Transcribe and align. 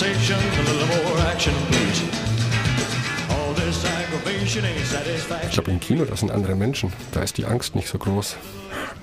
conversation, 0.00 0.38
a 0.38 0.62
little 0.62 0.86
more 1.04 1.26
action, 1.30 1.52
please. 1.68 2.02
All 3.28 3.54
this 3.54 3.84
aggravation 3.84 4.64
ain't 4.64 5.44
Ich 5.44 5.52
glaube, 5.52 5.70
im 5.70 5.80
Kino, 5.80 6.04
das 6.06 6.20
sind 6.20 6.30
andere 6.32 6.54
Menschen. 6.54 6.90
Da 7.12 7.22
ist 7.22 7.36
die 7.36 7.44
Angst 7.44 7.74
nicht 7.74 7.88
so 7.88 7.98
groß. 7.98 8.36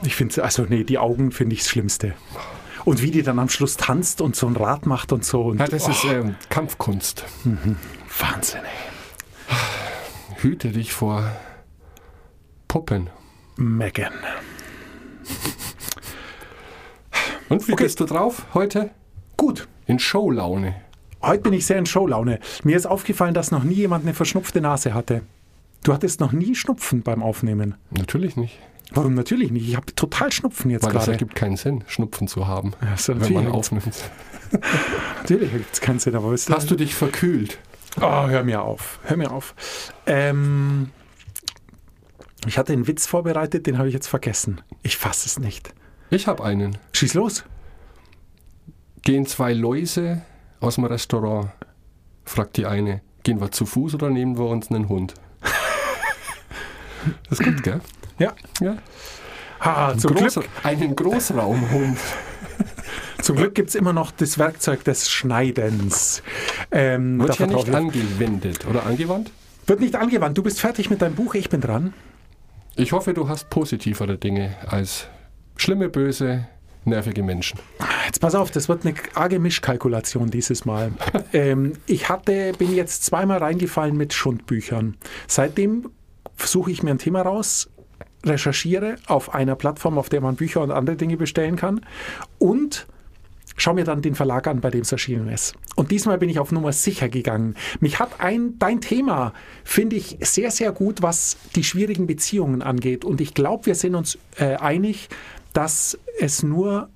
Ich 0.03 0.15
finde, 0.15 0.43
also 0.43 0.63
nee, 0.67 0.83
die 0.83 0.97
Augen 0.97 1.31
finde 1.31 1.53
ich 1.53 1.61
das 1.61 1.69
Schlimmste. 1.69 2.13
Und 2.83 3.01
wie 3.01 3.11
die 3.11 3.21
dann 3.21 3.37
am 3.37 3.49
Schluss 3.49 3.77
tanzt 3.77 4.21
und 4.21 4.35
so 4.35 4.47
ein 4.47 4.55
Rad 4.55 4.85
macht 4.87 5.11
und 5.11 5.23
so. 5.23 5.43
Und, 5.43 5.59
Ja, 5.59 5.67
das 5.67 5.87
oh, 5.87 5.91
ist 5.91 6.03
ähm, 6.05 6.35
Kampfkunst. 6.49 7.25
Wahnsinn, 8.19 8.61
ey. 8.63 9.55
Hüte 10.41 10.69
dich 10.69 10.93
vor 10.93 11.31
Puppen. 12.67 13.09
Megan. 13.55 14.13
Und 17.49 17.67
wie 17.67 17.73
Okay. 17.73 17.83
bist 17.83 17.99
du 17.99 18.05
drauf 18.05 18.45
heute? 18.53 18.91
Gut. 19.35 19.67
In 19.85 19.99
Showlaune. 19.99 20.86
Heute 21.21 21.41
bin 21.41 21.53
ich 21.53 21.65
sehr 21.65 21.77
in 21.77 21.85
Showlaune. 21.85 22.39
Mir 22.63 22.77
ist 22.77 22.85
aufgefallen, 22.85 23.33
dass 23.33 23.51
noch 23.51 23.63
nie 23.63 23.73
jemand 23.75 24.03
eine 24.05 24.13
verschnupfte 24.13 24.61
Nase 24.61 24.93
hatte. 24.93 25.21
Du 25.83 25.93
hattest 25.93 26.19
noch 26.19 26.31
nie 26.31 26.55
Schnupfen 26.55 27.01
beim 27.03 27.23
Aufnehmen. 27.23 27.75
Natürlich 27.91 28.35
nicht. 28.35 28.59
Warum 28.91 29.15
natürlich 29.15 29.51
nicht? 29.51 29.67
Ich 29.67 29.75
habe 29.75 29.93
total 29.95 30.31
Schnupfen 30.31 30.71
jetzt 30.71 30.83
Weil 30.85 30.93
gerade. 30.93 31.11
ergibt 31.11 31.35
keinen 31.35 31.57
Sinn, 31.57 31.83
Schnupfen 31.87 32.27
zu 32.27 32.47
haben, 32.47 32.71
Ja, 32.81 32.95
so, 32.95 33.19
wenn 33.19 33.33
man 33.33 33.47
aufnimmt. 33.47 33.83
Natürlich 35.17 35.51
ergibt 35.51 35.73
es 35.73 35.81
keinen 35.81 35.99
Sinn, 35.99 36.15
aber 36.15 36.31
weißt 36.31 36.47
du, 36.49 36.53
Hast 36.53 36.71
du 36.71 36.75
dich 36.75 36.95
verkühlt? 36.95 37.59
Oh, 37.99 38.27
hör 38.27 38.43
mir 38.43 38.61
auf. 38.61 38.99
Hör 39.03 39.17
mir 39.17 39.31
auf. 39.31 39.55
Ähm, 40.05 40.89
ich 42.45 42.57
hatte 42.57 42.71
einen 42.71 42.87
Witz 42.87 43.07
vorbereitet, 43.07 43.67
den 43.67 43.77
habe 43.77 43.89
ich 43.89 43.93
jetzt 43.93 44.07
vergessen. 44.07 44.61
Ich 44.83 44.95
fasse 44.95 45.27
es 45.27 45.37
nicht. 45.37 45.73
Ich 46.09 46.27
habe 46.27 46.43
einen. 46.45 46.77
Schieß 46.93 47.13
los. 47.15 47.43
Gehen 49.01 49.25
zwei 49.25 49.51
Läuse 49.53 50.21
aus 50.59 50.75
dem 50.75 50.85
Restaurant, 50.85 51.49
fragt 52.25 52.57
die 52.57 52.65
eine, 52.65 53.01
gehen 53.23 53.39
wir 53.41 53.51
zu 53.51 53.65
Fuß 53.65 53.95
oder 53.95 54.09
nehmen 54.09 54.37
wir 54.37 54.45
uns 54.45 54.69
einen 54.69 54.89
Hund? 54.89 55.13
Das 57.29 57.39
ist 57.39 57.45
gut, 57.45 57.63
gell? 57.63 57.79
Ja. 58.19 58.33
Ja. 58.59 58.77
Ha, 59.61 59.97
zum, 59.97 60.13
Groß, 60.13 60.33
Glück, 60.35 60.49
einen 60.63 60.95
Großraumhund. 60.95 61.97
zum 63.21 63.37
Glück 63.37 63.55
gibt 63.55 63.69
es 63.69 63.75
immer 63.75 63.93
noch 63.93 64.11
das 64.11 64.37
Werkzeug 64.37 64.83
des 64.83 65.09
Schneidens. 65.09 66.21
Ähm, 66.71 67.19
Wird 67.19 67.39
ja 67.39 67.47
nicht 67.47 67.73
angewendet 67.73 68.67
oder 68.67 68.85
angewandt? 68.85 69.31
Wird 69.65 69.79
nicht 69.79 69.95
angewandt. 69.95 70.37
Du 70.37 70.43
bist 70.43 70.59
fertig 70.59 70.89
mit 70.89 71.01
deinem 71.01 71.15
Buch, 71.15 71.35
ich 71.35 71.49
bin 71.49 71.61
dran. 71.61 71.93
Ich 72.75 72.91
hoffe, 72.91 73.13
du 73.13 73.27
hast 73.27 73.49
positivere 73.49 74.17
Dinge 74.17 74.55
als 74.67 75.07
schlimme, 75.55 75.89
böse, 75.89 76.47
nervige 76.87 77.23
Menschen. 77.23 77.59
Jetzt 78.05 78.19
pass 78.19 78.35
auf, 78.35 78.51
das 78.51 78.69
wird 78.69 78.85
eine 78.85 78.95
arge 79.13 79.39
Mischkalkulation 79.39 80.29
dieses 80.29 80.65
Mal. 80.65 80.91
ähm, 81.33 81.73
ich 81.85 82.09
hatte, 82.09 82.53
bin 82.57 82.73
jetzt 82.73 83.05
zweimal 83.05 83.39
reingefallen 83.39 83.95
mit 83.95 84.13
Schundbüchern. 84.13 84.95
Seitdem 85.27 85.89
suche 86.37 86.71
ich 86.71 86.83
mir 86.83 86.91
ein 86.91 86.99
Thema 86.99 87.21
raus, 87.21 87.69
recherchiere 88.25 88.95
auf 89.07 89.33
einer 89.33 89.55
Plattform, 89.55 89.97
auf 89.97 90.09
der 90.09 90.21
man 90.21 90.35
Bücher 90.35 90.61
und 90.61 90.71
andere 90.71 90.95
Dinge 90.95 91.17
bestellen 91.17 91.55
kann 91.55 91.81
und 92.39 92.87
schaue 93.57 93.73
mir 93.73 93.83
dann 93.83 94.01
den 94.01 94.15
Verlag 94.15 94.47
an, 94.47 94.61
bei 94.61 94.69
dem 94.69 94.81
es 94.81 94.91
erschienen 94.91 95.27
ist. 95.29 95.55
Und 95.75 95.91
diesmal 95.91 96.17
bin 96.17 96.29
ich 96.29 96.39
auf 96.39 96.51
Nummer 96.51 96.71
sicher 96.71 97.09
gegangen. 97.09 97.55
Mich 97.79 97.99
hat 97.99 98.19
ein, 98.19 98.57
dein 98.59 98.81
Thema, 98.81 99.33
finde 99.63 99.95
ich, 99.95 100.17
sehr, 100.21 100.51
sehr 100.51 100.71
gut, 100.71 101.01
was 101.01 101.37
die 101.55 101.63
schwierigen 101.63 102.07
Beziehungen 102.07 102.61
angeht. 102.61 103.03
Und 103.03 103.19
ich 103.19 103.33
glaube, 103.33 103.65
wir 103.65 103.75
sind 103.75 103.95
uns 103.95 104.17
äh, 104.37 104.55
einig, 104.55 105.09
dass 105.57 105.97
es 106.19 106.43
nur 106.43 106.89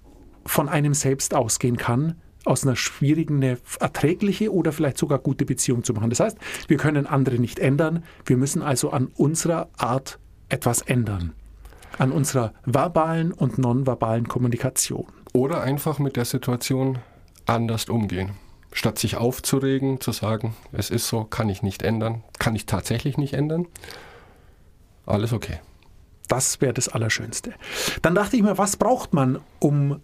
von 0.45 0.69
einem 0.69 0.93
selbst 0.93 1.33
ausgehen 1.33 1.77
kann, 1.77 2.21
aus 2.45 2.63
einer 2.63 2.75
schwierigen 2.75 3.37
eine 3.37 3.57
erträgliche 3.79 4.53
oder 4.53 4.71
vielleicht 4.71 4.99
sogar 4.99 5.17
gute 5.17 5.45
Beziehung 5.45 5.83
zu 5.83 5.95
machen. 5.95 6.11
Das 6.11 6.19
heißt, 6.19 6.37
wir 6.67 6.77
können 6.77 7.07
andere 7.07 7.39
nicht 7.39 7.57
ändern. 7.57 8.03
Wir 8.23 8.37
müssen 8.37 8.61
also 8.61 8.91
an 8.91 9.07
unserer 9.17 9.67
Art 9.77 10.19
etwas 10.47 10.83
ändern. 10.83 11.33
An 11.97 12.11
unserer 12.11 12.53
verbalen 12.63 13.31
und 13.31 13.57
nonverbalen 13.57 14.27
Kommunikation. 14.27 15.07
Oder 15.33 15.63
einfach 15.63 15.97
mit 15.97 16.15
der 16.15 16.25
Situation 16.25 16.99
anders 17.47 17.85
umgehen. 17.85 18.29
Statt 18.73 18.99
sich 18.99 19.17
aufzuregen, 19.17 19.99
zu 20.01 20.11
sagen, 20.11 20.53
es 20.71 20.91
ist 20.91 21.07
so, 21.07 21.23
kann 21.23 21.49
ich 21.49 21.63
nicht 21.63 21.81
ändern, 21.81 22.23
kann 22.37 22.55
ich 22.55 22.67
tatsächlich 22.67 23.17
nicht 23.17 23.33
ändern. 23.33 23.65
Alles 25.07 25.33
okay. 25.33 25.61
Das 26.31 26.61
wäre 26.61 26.73
das 26.73 26.87
Allerschönste. 26.87 27.53
Dann 28.01 28.15
dachte 28.15 28.37
ich 28.37 28.41
mir, 28.41 28.57
was 28.57 28.77
braucht 28.77 29.13
man, 29.13 29.39
um 29.59 29.99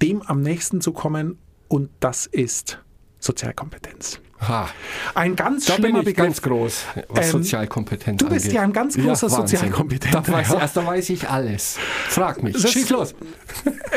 dem 0.00 0.22
am 0.22 0.40
nächsten 0.40 0.80
zu 0.80 0.92
kommen? 0.92 1.38
Und 1.68 1.90
das 2.00 2.24
ist 2.24 2.78
Sozialkompetenz. 3.18 4.20
Ha, 4.40 4.70
Ein 5.14 5.36
ganz 5.36 5.66
da 5.66 5.74
bin 5.74 5.82
schlimmer 5.82 5.98
ich 5.98 6.04
Begriff. 6.06 6.24
ganz 6.24 6.40
groß, 6.42 6.84
was 7.08 7.26
Ähm, 7.26 7.32
Sozialkompetenz 7.32 8.18
du 8.20 8.28
bist 8.28 8.46
angeht. 8.46 8.54
ja 8.56 8.62
ein 8.62 8.72
ganz 8.72 8.96
großer 8.96 9.30
Wahnsinn. 9.30 9.58
Sozialkompetenter, 9.58 10.22
Da 10.22 10.32
weiß, 10.32 10.48
ja. 10.50 10.60
erst 10.60 10.76
da 10.76 10.86
weiß 10.86 11.10
ich 11.10 11.28
alles. 11.28 11.76
Frag 12.08 12.42
mich. 12.42 12.54
Das- 12.54 12.70
Schieß 12.72 12.88
los. 12.90 13.14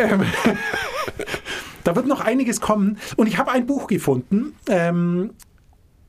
Da 1.84 1.96
wird 1.96 2.06
noch 2.08 2.22
einiges 2.22 2.62
kommen. 2.62 2.98
Und 3.18 3.28
ich 3.28 3.38
habe 3.38 3.52
ein 3.52 3.66
Buch 3.66 3.88
gefunden, 3.88 4.54
ähm, 4.68 5.32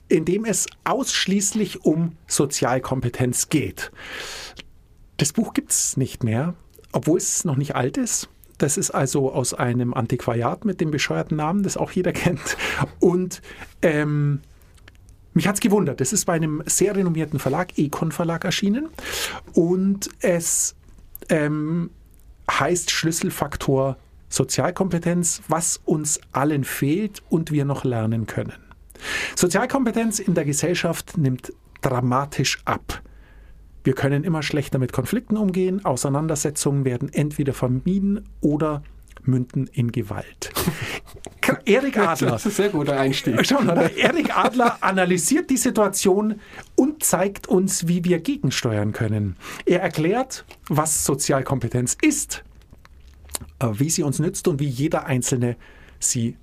in 0.08 0.24
dem 0.26 0.44
es 0.44 0.66
ausschließlich 0.84 1.84
um 1.84 2.16
Sozialkompetenz 2.26 3.48
geht. 3.48 3.90
Das 5.22 5.32
Buch 5.32 5.54
gibt 5.54 5.70
es 5.70 5.96
nicht 5.96 6.24
mehr, 6.24 6.54
obwohl 6.90 7.16
es 7.16 7.44
noch 7.44 7.54
nicht 7.54 7.76
alt 7.76 7.96
ist. 7.96 8.28
Das 8.58 8.76
ist 8.76 8.90
also 8.90 9.32
aus 9.32 9.54
einem 9.54 9.94
Antiquariat 9.94 10.64
mit 10.64 10.80
dem 10.80 10.90
bescheuerten 10.90 11.36
Namen, 11.36 11.62
das 11.62 11.76
auch 11.76 11.92
jeder 11.92 12.10
kennt. 12.12 12.56
Und 12.98 13.40
ähm, 13.82 14.40
mich 15.32 15.46
hat 15.46 15.54
es 15.54 15.60
gewundert. 15.60 16.00
Es 16.00 16.12
ist 16.12 16.24
bei 16.24 16.32
einem 16.32 16.64
sehr 16.66 16.96
renommierten 16.96 17.38
Verlag, 17.38 17.78
Econ 17.78 18.10
Verlag, 18.10 18.44
erschienen. 18.44 18.88
Und 19.52 20.10
es 20.18 20.74
ähm, 21.28 21.90
heißt 22.50 22.90
Schlüsselfaktor 22.90 23.98
Sozialkompetenz, 24.28 25.42
was 25.46 25.80
uns 25.84 26.20
allen 26.32 26.64
fehlt 26.64 27.22
und 27.28 27.52
wir 27.52 27.64
noch 27.64 27.84
lernen 27.84 28.26
können. 28.26 28.58
Sozialkompetenz 29.36 30.18
in 30.18 30.34
der 30.34 30.44
Gesellschaft 30.44 31.16
nimmt 31.16 31.52
dramatisch 31.80 32.58
ab. 32.64 33.00
Wir 33.84 33.94
können 33.94 34.24
immer 34.24 34.42
schlechter 34.42 34.78
mit 34.78 34.92
Konflikten 34.92 35.36
umgehen, 35.36 35.84
Auseinandersetzungen 35.84 36.84
werden 36.84 37.12
entweder 37.12 37.52
vermieden 37.52 38.28
oder 38.40 38.82
münden 39.24 39.68
in 39.72 39.92
Gewalt. 39.92 40.52
Erik 41.64 41.98
Adler 41.98 42.32
Das 42.32 42.46
ist 42.46 42.52
ein 42.52 42.64
sehr 42.64 42.68
guter 42.70 42.98
Einstieg. 42.98 43.44
Schau 43.44 43.60
mal, 43.62 43.90
Erik 43.96 44.36
Adler 44.36 44.78
analysiert 44.80 45.50
die 45.50 45.56
Situation 45.56 46.40
und 46.74 47.04
zeigt 47.04 47.46
uns, 47.46 47.88
wie 47.88 48.04
wir 48.04 48.20
gegensteuern 48.20 48.92
können. 48.92 49.36
Er 49.64 49.80
erklärt, 49.80 50.44
was 50.68 51.04
Sozialkompetenz 51.04 51.96
ist, 52.00 52.44
äh, 53.60 53.68
wie 53.72 53.90
sie 53.90 54.02
uns 54.02 54.18
nützt 54.18 54.48
und 54.48 54.60
wie 54.60 54.68
jeder 54.68 55.06
Einzelne 55.06 55.56
sie 55.98 56.36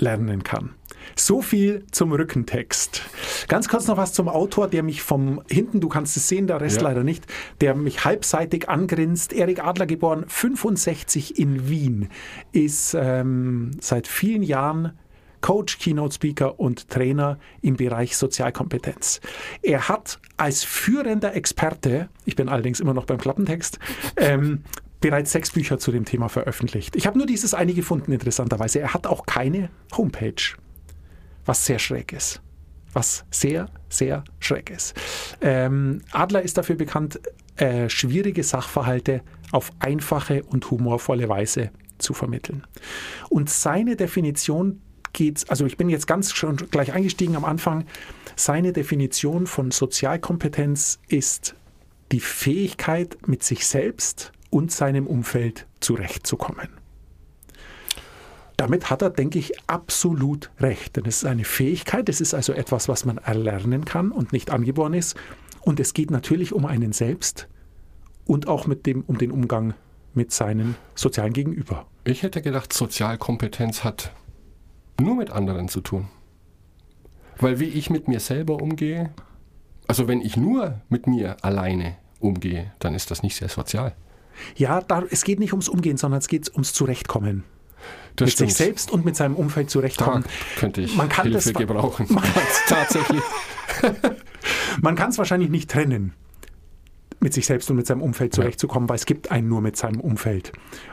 lernen 0.00 0.42
kann. 0.42 0.74
So 1.16 1.42
viel 1.42 1.84
zum 1.90 2.12
Rückentext. 2.12 3.02
Ganz 3.48 3.68
kurz 3.68 3.86
noch 3.86 3.96
was 3.96 4.12
zum 4.12 4.28
Autor, 4.28 4.68
der 4.68 4.82
mich 4.82 5.02
vom 5.02 5.42
hinten, 5.48 5.80
du 5.80 5.88
kannst 5.88 6.16
es 6.16 6.28
sehen, 6.28 6.46
der 6.46 6.60
Rest 6.60 6.78
Ja. 6.82 6.88
leider 6.88 7.04
nicht, 7.04 7.26
der 7.60 7.74
mich 7.74 8.04
halbseitig 8.04 8.68
angrinst. 8.68 9.32
Erik 9.32 9.64
Adler 9.64 9.86
geboren, 9.86 10.24
65 10.28 11.38
in 11.38 11.68
Wien, 11.68 12.08
ist 12.52 12.94
ähm, 12.98 13.72
seit 13.80 14.06
vielen 14.06 14.42
Jahren 14.42 14.92
Coach, 15.40 15.78
Keynote 15.78 16.14
Speaker 16.14 16.60
und 16.60 16.90
Trainer 16.90 17.38
im 17.62 17.76
Bereich 17.76 18.16
Sozialkompetenz. 18.16 19.20
Er 19.62 19.88
hat 19.88 20.18
als 20.36 20.64
führender 20.64 21.34
Experte, 21.34 22.10
ich 22.26 22.36
bin 22.36 22.48
allerdings 22.50 22.78
immer 22.80 22.92
noch 22.94 23.06
beim 23.06 23.18
Klappentext, 23.18 23.78
ähm, 24.16 24.64
bereits 25.00 25.32
sechs 25.32 25.50
Bücher 25.50 25.78
zu 25.78 25.92
dem 25.92 26.04
Thema 26.04 26.28
veröffentlicht. 26.28 26.96
Ich 26.96 27.06
habe 27.06 27.18
nur 27.18 27.26
dieses 27.26 27.54
eine 27.54 27.74
gefunden, 27.74 28.12
interessanterweise. 28.12 28.80
Er 28.80 28.94
hat 28.94 29.06
auch 29.06 29.26
keine 29.26 29.70
Homepage, 29.96 30.56
was 31.46 31.64
sehr 31.64 31.78
schräg 31.78 32.12
ist. 32.12 32.40
Was 32.92 33.24
sehr, 33.30 33.66
sehr 33.88 34.24
schräg 34.40 34.70
ist. 34.70 34.94
Ähm, 35.40 36.02
Adler 36.10 36.42
ist 36.42 36.58
dafür 36.58 36.76
bekannt, 36.76 37.20
äh, 37.56 37.88
schwierige 37.88 38.42
Sachverhalte 38.42 39.22
auf 39.52 39.70
einfache 39.78 40.42
und 40.42 40.70
humorvolle 40.70 41.28
Weise 41.28 41.70
zu 41.98 42.14
vermitteln. 42.14 42.66
Und 43.28 43.48
seine 43.48 43.96
Definition 43.96 44.80
geht, 45.12 45.44
also 45.48 45.66
ich 45.66 45.76
bin 45.76 45.88
jetzt 45.88 46.06
ganz 46.06 46.32
schon 46.32 46.56
gleich 46.56 46.92
eingestiegen 46.92 47.36
am 47.36 47.44
Anfang, 47.44 47.84
seine 48.36 48.72
Definition 48.72 49.46
von 49.46 49.70
Sozialkompetenz 49.70 50.98
ist 51.08 51.54
die 52.12 52.20
Fähigkeit, 52.20 53.18
mit 53.26 53.42
sich 53.42 53.66
selbst 53.66 54.32
und 54.50 54.72
seinem 54.72 55.06
Umfeld 55.06 55.66
zurechtzukommen. 55.80 56.68
Damit 58.56 58.90
hat 58.90 59.00
er, 59.00 59.08
denke 59.08 59.38
ich, 59.38 59.58
absolut 59.68 60.50
recht. 60.60 60.96
Denn 60.96 61.06
es 61.06 61.22
ist 61.22 61.24
eine 61.24 61.44
Fähigkeit, 61.44 62.08
es 62.10 62.20
ist 62.20 62.34
also 62.34 62.52
etwas, 62.52 62.88
was 62.88 63.06
man 63.06 63.16
erlernen 63.16 63.86
kann 63.86 64.12
und 64.12 64.34
nicht 64.34 64.50
angeboren 64.50 64.92
ist. 64.92 65.16
Und 65.62 65.80
es 65.80 65.94
geht 65.94 66.10
natürlich 66.10 66.52
um 66.52 66.66
einen 66.66 66.92
selbst 66.92 67.48
und 68.26 68.48
auch 68.48 68.66
mit 68.66 68.84
dem, 68.84 69.02
um 69.06 69.16
den 69.16 69.30
Umgang 69.30 69.72
mit 70.12 70.32
seinen 70.32 70.76
sozialen 70.94 71.32
Gegenüber. 71.32 71.86
Ich 72.04 72.22
hätte 72.22 72.42
gedacht, 72.42 72.72
Sozialkompetenz 72.72 73.82
hat 73.82 74.12
nur 75.00 75.16
mit 75.16 75.30
anderen 75.30 75.68
zu 75.68 75.80
tun. 75.80 76.08
Weil 77.38 77.60
wie 77.60 77.64
ich 77.64 77.88
mit 77.88 78.08
mir 78.08 78.20
selber 78.20 78.60
umgehe, 78.60 79.10
also 79.86 80.06
wenn 80.06 80.20
ich 80.20 80.36
nur 80.36 80.80
mit 80.88 81.06
mir 81.06 81.36
alleine 81.42 81.96
umgehe, 82.18 82.72
dann 82.78 82.94
ist 82.94 83.10
das 83.10 83.22
nicht 83.22 83.36
sehr 83.36 83.48
sozial. 83.48 83.94
Ja, 84.56 84.80
da, 84.80 85.02
es 85.10 85.24
geht 85.24 85.38
nicht 85.40 85.52
ums 85.52 85.68
Umgehen, 85.68 85.96
sondern 85.96 86.18
es 86.18 86.28
geht 86.28 86.50
ums 86.52 86.72
Zurechtkommen. 86.72 87.44
Das 88.16 88.26
mit 88.26 88.32
stimmt. 88.34 88.50
sich 88.50 88.58
selbst 88.58 88.90
und 88.90 89.04
mit 89.04 89.16
seinem 89.16 89.36
Umfeld 89.36 89.68
Da 89.68 89.72
zurechtkommen. 89.72 90.24
könnte 90.58 90.82
ich 90.82 90.96
Man 90.96 91.08
kann 91.08 91.24
Hilfe 91.30 91.52
das- 91.52 91.58
gebrauchen. 91.58 92.06
Ganz 92.08 92.24
tatsächlich. 92.68 93.22
Man 94.82 94.94
kann 94.96 95.10
es 95.10 95.18
wahrscheinlich 95.18 95.50
nicht 95.50 95.70
trennen, 95.70 96.12
mit 97.20 97.34
sich 97.34 97.46
selbst 97.46 97.70
und 97.70 97.76
mit 97.76 97.86
seinem 97.86 98.02
Umfeld 98.02 98.34
zurechtzukommen, 98.34 98.88
weil 98.88 98.96
es 98.96 99.06
gibt 99.06 99.30
einen 99.30 99.48
nur 99.48 99.60
mit 99.60 99.76
seinem 99.76 100.00
Umfeld 100.00 100.52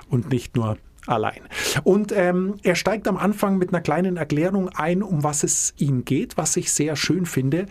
und 0.10 0.30
nicht 0.30 0.56
nur 0.56 0.78
allein. 1.06 1.42
Und 1.84 2.12
ähm, 2.12 2.56
er 2.64 2.76
steigt 2.76 3.08
am 3.08 3.18
Anfang 3.18 3.58
mit 3.58 3.70
einer 3.70 3.82
kleinen 3.82 4.18
Erklärung 4.18 4.70
ein, 4.70 5.02
um 5.04 5.24
was 5.24 5.44
es 5.44 5.74
ihm 5.78 6.04
geht, 6.06 6.38
was 6.38 6.56
ich 6.58 6.72
sehr 6.72 6.96
schön 6.96 7.26
finde, 7.26 7.66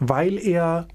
weil 0.00 0.38
er 0.38 0.88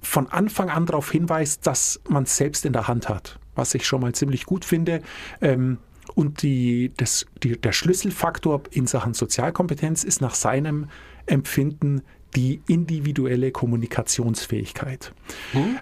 von 0.00 0.28
Anfang 0.28 0.70
an 0.70 0.86
darauf 0.86 1.10
hinweist, 1.10 1.66
dass 1.66 2.00
man 2.08 2.22
es 2.24 2.36
selbst 2.36 2.64
in 2.64 2.72
der 2.72 2.88
Hand 2.88 3.08
hat, 3.08 3.37
was 3.58 3.74
ich 3.74 3.86
schon 3.86 4.00
mal 4.00 4.14
ziemlich 4.14 4.46
gut 4.46 4.64
finde. 4.64 5.02
Ähm, 5.42 5.78
und 6.14 6.42
die, 6.42 6.92
das, 6.96 7.26
die, 7.42 7.60
der 7.60 7.72
Schlüsselfaktor 7.72 8.62
in 8.70 8.86
Sachen 8.86 9.12
Sozialkompetenz 9.12 10.04
ist 10.04 10.22
nach 10.22 10.34
seinem 10.34 10.86
Empfinden 11.26 12.02
die 12.34 12.60
individuelle 12.66 13.52
Kommunikationsfähigkeit. 13.52 15.12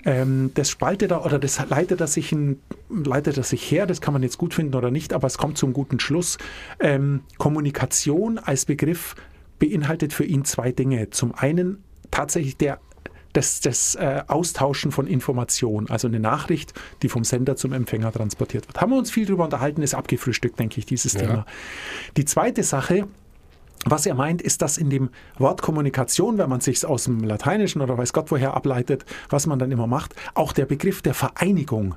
Ähm, 0.05 0.53
das 0.55 0.71
spaltet 0.71 1.11
er 1.11 1.25
oder 1.25 1.39
das 1.39 1.61
leitet 1.69 2.01
er, 2.01 2.07
sich 2.07 2.33
in, 2.33 2.61
leitet 2.89 3.37
er 3.37 3.43
sich 3.43 3.69
her, 3.71 3.87
das 3.87 4.01
kann 4.01 4.13
man 4.13 4.23
jetzt 4.23 4.39
gut 4.39 4.55
finden 4.55 4.75
oder 4.75 4.91
nicht, 4.91 5.13
aber 5.13 5.27
es 5.27 5.39
kommt 5.39 5.59
zum 5.59 5.73
guten 5.73 5.99
Schluss. 5.99 6.39
Ähm, 6.79 7.21
Kommunikation 7.39 8.39
als 8.39 8.65
Begriff 8.65 9.17
beinhaltet 9.59 10.13
für 10.13 10.25
ihn 10.25 10.45
zwei 10.45 10.71
Dinge. 10.71 11.11
Zum 11.11 11.35
einen 11.35 11.83
tatsächlich 12.11 12.57
der 12.57 12.79
das, 13.37 13.61
das 13.61 13.95
äh, 13.97 14.23
Austauschen 14.29 14.93
von 14.93 15.07
Informationen, 15.07 15.91
also 15.91 16.09
eine 16.09 16.21
Nachricht, 16.21 16.73
die 17.03 17.11
vom 17.11 17.23
Sender 17.23 17.55
zum 17.57 17.75
Empfänger 17.75 18.11
transportiert 18.11 18.67
wird. 18.67 18.81
Haben 18.81 18.93
wir 18.93 18.99
uns 18.99 19.11
viel 19.11 19.27
darüber 19.27 19.45
unterhalten, 19.45 19.83
ist 19.83 19.95
abgefrühstückt, 19.95 20.59
denke 20.59 20.79
ich, 20.79 20.87
dieses 20.87 21.13
Ja. 21.13 21.21
Thema. 21.21 21.47
Die 22.17 22.25
zweite 22.25 22.63
Sache, 22.63 23.07
was 23.85 24.07
er 24.07 24.15
meint, 24.15 24.41
ist, 24.41 24.63
dass 24.63 24.79
in 24.79 24.89
dem 24.89 25.11
Wort 25.39 25.61
Kommunikation, 25.61 26.39
wenn 26.39 26.49
man 26.49 26.63
sich 26.63 26.85
aus 26.87 27.05
dem 27.05 27.21
Lateinischen 27.21 27.83
oder 27.83 27.99
weiß 27.99 28.15
Gott 28.15 28.31
woher 28.31 28.55
ableitet, 28.55 29.05
was 29.29 29.47
man 29.47 29.59
dann 29.59 29.71
immer 29.71 29.87
macht, 29.87 30.15
auch 30.33 30.53
der 30.55 30.65
Begriff 30.65 31.03
der 31.03 31.13
Vereinigung 31.13 31.95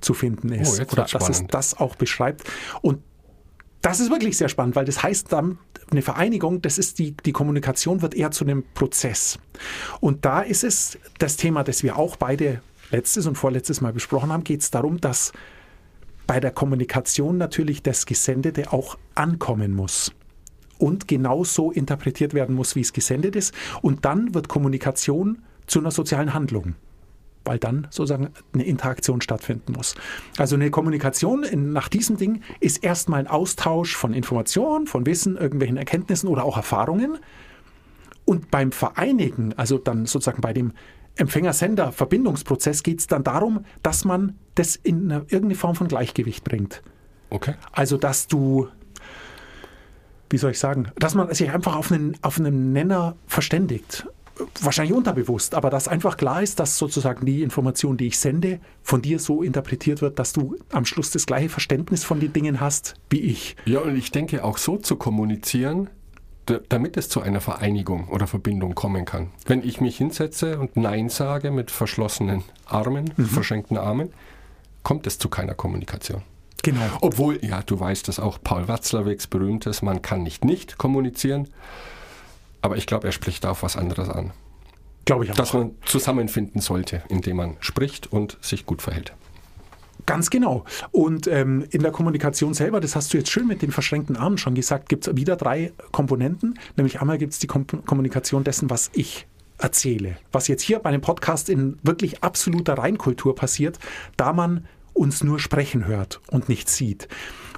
zu 0.00 0.14
finden 0.14 0.52
ist. 0.52 0.78
Oh, 0.78 0.92
oder 0.92 1.02
dass 1.02 1.14
es 1.14 1.36
spannend. 1.38 1.54
das 1.54 1.76
auch 1.76 1.96
beschreibt. 1.96 2.44
Und 2.82 3.02
das 3.88 4.00
ist 4.00 4.10
wirklich 4.10 4.36
sehr 4.36 4.50
spannend, 4.50 4.76
weil 4.76 4.84
das 4.84 5.02
heißt 5.02 5.32
dann, 5.32 5.58
eine 5.90 6.02
Vereinigung, 6.02 6.60
das 6.60 6.76
ist 6.76 6.98
die, 6.98 7.12
die 7.12 7.32
Kommunikation 7.32 8.02
wird 8.02 8.14
eher 8.14 8.30
zu 8.30 8.44
einem 8.44 8.62
Prozess. 8.74 9.38
Und 10.00 10.26
da 10.26 10.42
ist 10.42 10.62
es 10.62 10.98
das 11.18 11.36
Thema, 11.36 11.64
das 11.64 11.82
wir 11.82 11.96
auch 11.96 12.16
beide 12.16 12.60
letztes 12.90 13.26
und 13.26 13.36
vorletztes 13.36 13.80
Mal 13.80 13.94
besprochen 13.94 14.30
haben, 14.30 14.44
geht 14.44 14.60
es 14.60 14.70
darum, 14.70 15.00
dass 15.00 15.32
bei 16.26 16.38
der 16.38 16.50
Kommunikation 16.50 17.38
natürlich 17.38 17.82
das 17.82 18.04
Gesendete 18.04 18.74
auch 18.74 18.98
ankommen 19.14 19.74
muss 19.74 20.12
und 20.76 21.08
genauso 21.08 21.70
interpretiert 21.70 22.34
werden 22.34 22.54
muss, 22.54 22.76
wie 22.76 22.82
es 22.82 22.92
gesendet 22.92 23.36
ist. 23.36 23.54
Und 23.80 24.04
dann 24.04 24.34
wird 24.34 24.48
Kommunikation 24.48 25.42
zu 25.66 25.78
einer 25.78 25.92
sozialen 25.92 26.34
Handlung, 26.34 26.74
weil 27.48 27.58
dann 27.58 27.88
sozusagen 27.90 28.28
eine 28.54 28.64
Interaktion 28.64 29.20
stattfinden 29.20 29.72
muss. 29.72 29.94
Also 30.36 30.54
eine 30.54 30.70
Kommunikation 30.70 31.42
in, 31.42 31.72
nach 31.72 31.88
diesem 31.88 32.16
Ding 32.16 32.42
ist 32.60 32.84
erstmal 32.84 33.20
ein 33.20 33.26
Austausch 33.26 33.96
von 33.96 34.14
Informationen, 34.14 34.86
von 34.86 35.06
Wissen, 35.06 35.36
irgendwelchen 35.36 35.76
Erkenntnissen 35.76 36.28
oder 36.28 36.44
auch 36.44 36.56
Erfahrungen. 36.56 37.18
Und 38.24 38.50
beim 38.50 38.72
Vereinigen, 38.72 39.54
also 39.56 39.78
dann 39.78 40.06
sozusagen 40.06 40.42
bei 40.42 40.52
dem 40.52 40.72
Empfänger-Sender-Verbindungsprozess 41.16 42.82
geht 42.82 43.00
es 43.00 43.06
dann 43.06 43.24
darum, 43.24 43.64
dass 43.82 44.04
man 44.04 44.38
das 44.54 44.76
in 44.76 45.10
eine, 45.10 45.22
irgendeine 45.22 45.54
Form 45.56 45.74
von 45.74 45.88
Gleichgewicht 45.88 46.44
bringt. 46.44 46.82
Okay. 47.30 47.54
Also, 47.72 47.96
dass 47.96 48.28
du, 48.28 48.68
wie 50.30 50.38
soll 50.38 50.52
ich 50.52 50.58
sagen, 50.58 50.90
dass 50.98 51.14
man 51.14 51.32
sich 51.34 51.50
einfach 51.50 51.76
auf 51.76 51.90
einen, 51.92 52.16
auf 52.22 52.38
einen 52.38 52.72
Nenner 52.72 53.16
verständigt. 53.26 54.06
Wahrscheinlich 54.60 54.96
unterbewusst, 54.96 55.54
aber 55.54 55.70
dass 55.70 55.88
einfach 55.88 56.16
klar 56.16 56.42
ist, 56.42 56.60
dass 56.60 56.78
sozusagen 56.78 57.26
die 57.26 57.42
Information, 57.42 57.96
die 57.96 58.08
ich 58.08 58.18
sende, 58.18 58.60
von 58.82 59.02
dir 59.02 59.18
so 59.18 59.42
interpretiert 59.42 60.02
wird, 60.02 60.18
dass 60.18 60.32
du 60.32 60.56
am 60.72 60.84
Schluss 60.84 61.10
das 61.10 61.26
gleiche 61.26 61.48
Verständnis 61.48 62.04
von 62.04 62.20
den 62.20 62.32
Dingen 62.32 62.60
hast 62.60 62.94
wie 63.10 63.20
ich. 63.20 63.56
Ja, 63.64 63.80
und 63.80 63.96
ich 63.96 64.10
denke 64.10 64.44
auch 64.44 64.58
so 64.58 64.76
zu 64.76 64.96
kommunizieren, 64.96 65.90
damit 66.68 66.96
es 66.96 67.08
zu 67.08 67.20
einer 67.20 67.40
Vereinigung 67.40 68.08
oder 68.08 68.26
Verbindung 68.26 68.74
kommen 68.74 69.04
kann. 69.04 69.30
Wenn 69.46 69.62
ich 69.62 69.80
mich 69.80 69.98
hinsetze 69.98 70.58
und 70.58 70.76
Nein 70.76 71.08
sage 71.08 71.50
mit 71.50 71.70
verschlossenen 71.70 72.42
Armen, 72.66 73.12
verschränkten 73.16 73.76
Armen, 73.76 74.10
kommt 74.82 75.06
es 75.06 75.18
zu 75.18 75.28
keiner 75.28 75.54
Kommunikation. 75.54 76.22
Genau. 76.62 76.80
Obwohl, 77.00 77.38
ja, 77.44 77.62
du 77.62 77.78
weißt 77.78 78.08
es 78.08 78.18
auch, 78.18 78.38
Paul 78.42 78.68
Watzlawicks 78.68 79.26
berühmtes, 79.26 79.82
man 79.82 80.02
kann 80.02 80.22
nicht 80.22 80.44
nicht 80.44 80.78
kommunizieren, 80.78 81.48
aber 82.62 82.76
ich 82.76 82.86
glaube, 82.86 83.06
er 83.06 83.12
spricht 83.12 83.46
auf 83.46 83.62
was 83.62 83.76
anderes 83.76 84.08
an. 84.08 84.32
Glaube 85.04 85.24
ich 85.24 85.32
auch. 85.32 85.36
Dass 85.36 85.52
man 85.52 85.72
zusammenfinden 85.84 86.60
sollte, 86.60 87.02
indem 87.08 87.36
man 87.36 87.56
spricht 87.60 88.12
und 88.12 88.36
sich 88.40 88.66
gut 88.66 88.82
verhält. 88.82 89.14
Ganz 90.06 90.30
genau. 90.30 90.64
Und 90.90 91.26
ähm, 91.26 91.66
in 91.70 91.82
der 91.82 91.92
Kommunikation 91.92 92.54
selber, 92.54 92.80
das 92.80 92.96
hast 92.96 93.12
du 93.12 93.18
jetzt 93.18 93.30
schön 93.30 93.46
mit 93.46 93.62
den 93.62 93.72
verschränkten 93.72 94.16
Armen 94.16 94.38
schon 94.38 94.54
gesagt, 94.54 94.88
gibt 94.88 95.06
es 95.06 95.16
wieder 95.16 95.36
drei 95.36 95.72
Komponenten. 95.92 96.58
Nämlich 96.76 97.00
einmal 97.00 97.18
gibt 97.18 97.34
es 97.34 97.38
die 97.38 97.46
Kom 97.46 97.66
Kommunikation 97.66 98.44
dessen, 98.44 98.70
was 98.70 98.90
ich 98.94 99.26
erzähle. 99.58 100.16
Was 100.32 100.48
jetzt 100.48 100.62
hier 100.62 100.78
bei 100.78 100.88
einem 100.88 101.00
Podcast 101.00 101.50
in 101.50 101.78
wirklich 101.82 102.22
absoluter 102.22 102.74
Reinkultur 102.74 103.34
passiert, 103.34 103.78
da 104.16 104.32
man 104.32 104.66
uns 104.94 105.22
nur 105.22 105.38
sprechen 105.38 105.86
hört 105.86 106.20
und 106.30 106.48
nicht 106.48 106.68
sieht. 106.68 107.08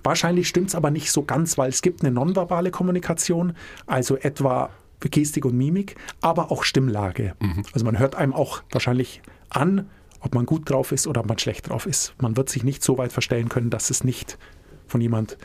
Wahrscheinlich 0.03 0.49
stimmt 0.49 0.69
es 0.69 0.75
aber 0.75 0.91
nicht 0.91 1.13
so 1.13 1.23
ganz, 1.23 1.59
weil 1.59 1.69
es 1.69 1.83
gibt 1.83 2.03
eine 2.03 2.11
nonverbale 2.11 2.71
Kommunikation, 2.71 3.55
also 3.87 4.17
etwa 4.17 4.71
Gestik 5.09 5.45
und 5.47 5.57
Mimik, 5.57 5.97
aber 6.21 6.53
auch 6.53 6.65
Stimmlage. 6.65 7.35
Also 7.73 7.87
man 7.87 7.99
hört 7.99 8.15
einem 8.15 8.35
auch 8.35 8.63
wahrscheinlich 8.71 9.23
an, 9.49 9.89
ob 10.21 10.35
man 10.35 10.45
gut 10.45 10.69
drauf 10.69 10.93
ist 10.93 11.07
oder 11.07 11.23
ob 11.23 11.29
man 11.29 11.39
schlecht 11.39 11.71
drauf 11.71 11.87
ist. 11.87 12.15
Man 12.21 12.37
wird 12.37 12.51
sich 12.51 12.65
nicht 12.65 12.85
so 12.85 12.99
weit 12.99 13.13
verstellen 13.13 13.49
können, 13.49 13.71
dass 13.71 13.89
es 13.89 14.05
nicht 14.05 14.39
von 14.87 15.01
jemand 15.01 15.39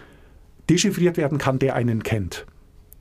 dechiffriert 0.70 1.15
werden 1.18 1.38
kann, 1.38 1.60
der 1.60 1.75
einen 1.75 2.03
kennt. 2.03 2.46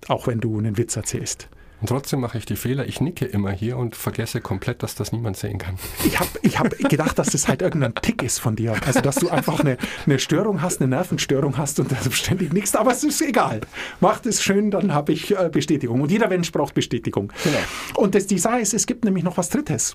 Auch 0.07 0.27
wenn 0.27 0.41
du 0.41 0.59
einen 0.59 0.77
Witz 0.77 0.97
erzählst. 0.97 1.49
Und 1.85 1.89
trotzdem 1.89 2.21
mache 2.21 2.39
ich 2.39 2.47
die 2.47 2.57
Fehler. 2.57 2.87
Ich 2.87 3.03
nicke 3.03 3.27
immer 3.27 3.51
hier 3.51 3.77
und 3.77 3.95
vergesse 3.95 4.41
komplett, 4.41 4.83
dass 4.83 4.95
das 4.95 5.13
niemand 5.13 5.37
sehen 5.37 5.59
kann. 5.59 5.77
Ich 6.07 6.19
habe 6.19 6.31
ich 6.41 6.59
hab 6.59 6.71
gedacht, 6.71 7.19
dass 7.19 7.29
das 7.29 7.47
halt 7.47 7.61
irgendein 7.61 7.95
Tick 7.95 8.23
ist 8.23 8.39
von 8.39 8.57
dir. 8.57 8.75
Also, 8.87 9.03
dass 9.03 9.17
du 9.17 9.29
einfach 9.29 9.61
eine, 9.61 9.77
eine 10.07 10.19
Störung 10.19 10.63
hast, 10.63 10.81
eine 10.81 10.89
Nervenstörung 10.89 11.59
hast 11.59 11.79
und 11.81 11.93
also 11.93 12.11
ständig 12.11 12.55
nichts. 12.55 12.75
Aber 12.75 12.93
es 12.93 13.05
ist 13.05 13.21
egal. 13.21 13.61
Macht 14.01 14.25
es 14.25 14.43
schön, 14.43 14.71
dann 14.71 14.95
habe 14.95 15.13
ich 15.13 15.37
äh, 15.39 15.51
Bestätigung. 15.53 16.01
Und 16.01 16.11
jeder 16.11 16.27
Mensch 16.29 16.51
braucht 16.53 16.73
Bestätigung. 16.73 17.31
Genau. 17.45 17.59
Und 17.97 18.15
das, 18.15 18.29
Sache 18.31 18.61
ist, 18.61 18.73
es 18.73 18.87
gibt 18.87 19.05
nämlich 19.05 19.23
noch 19.23 19.37
was 19.37 19.51
Drittes. 19.51 19.95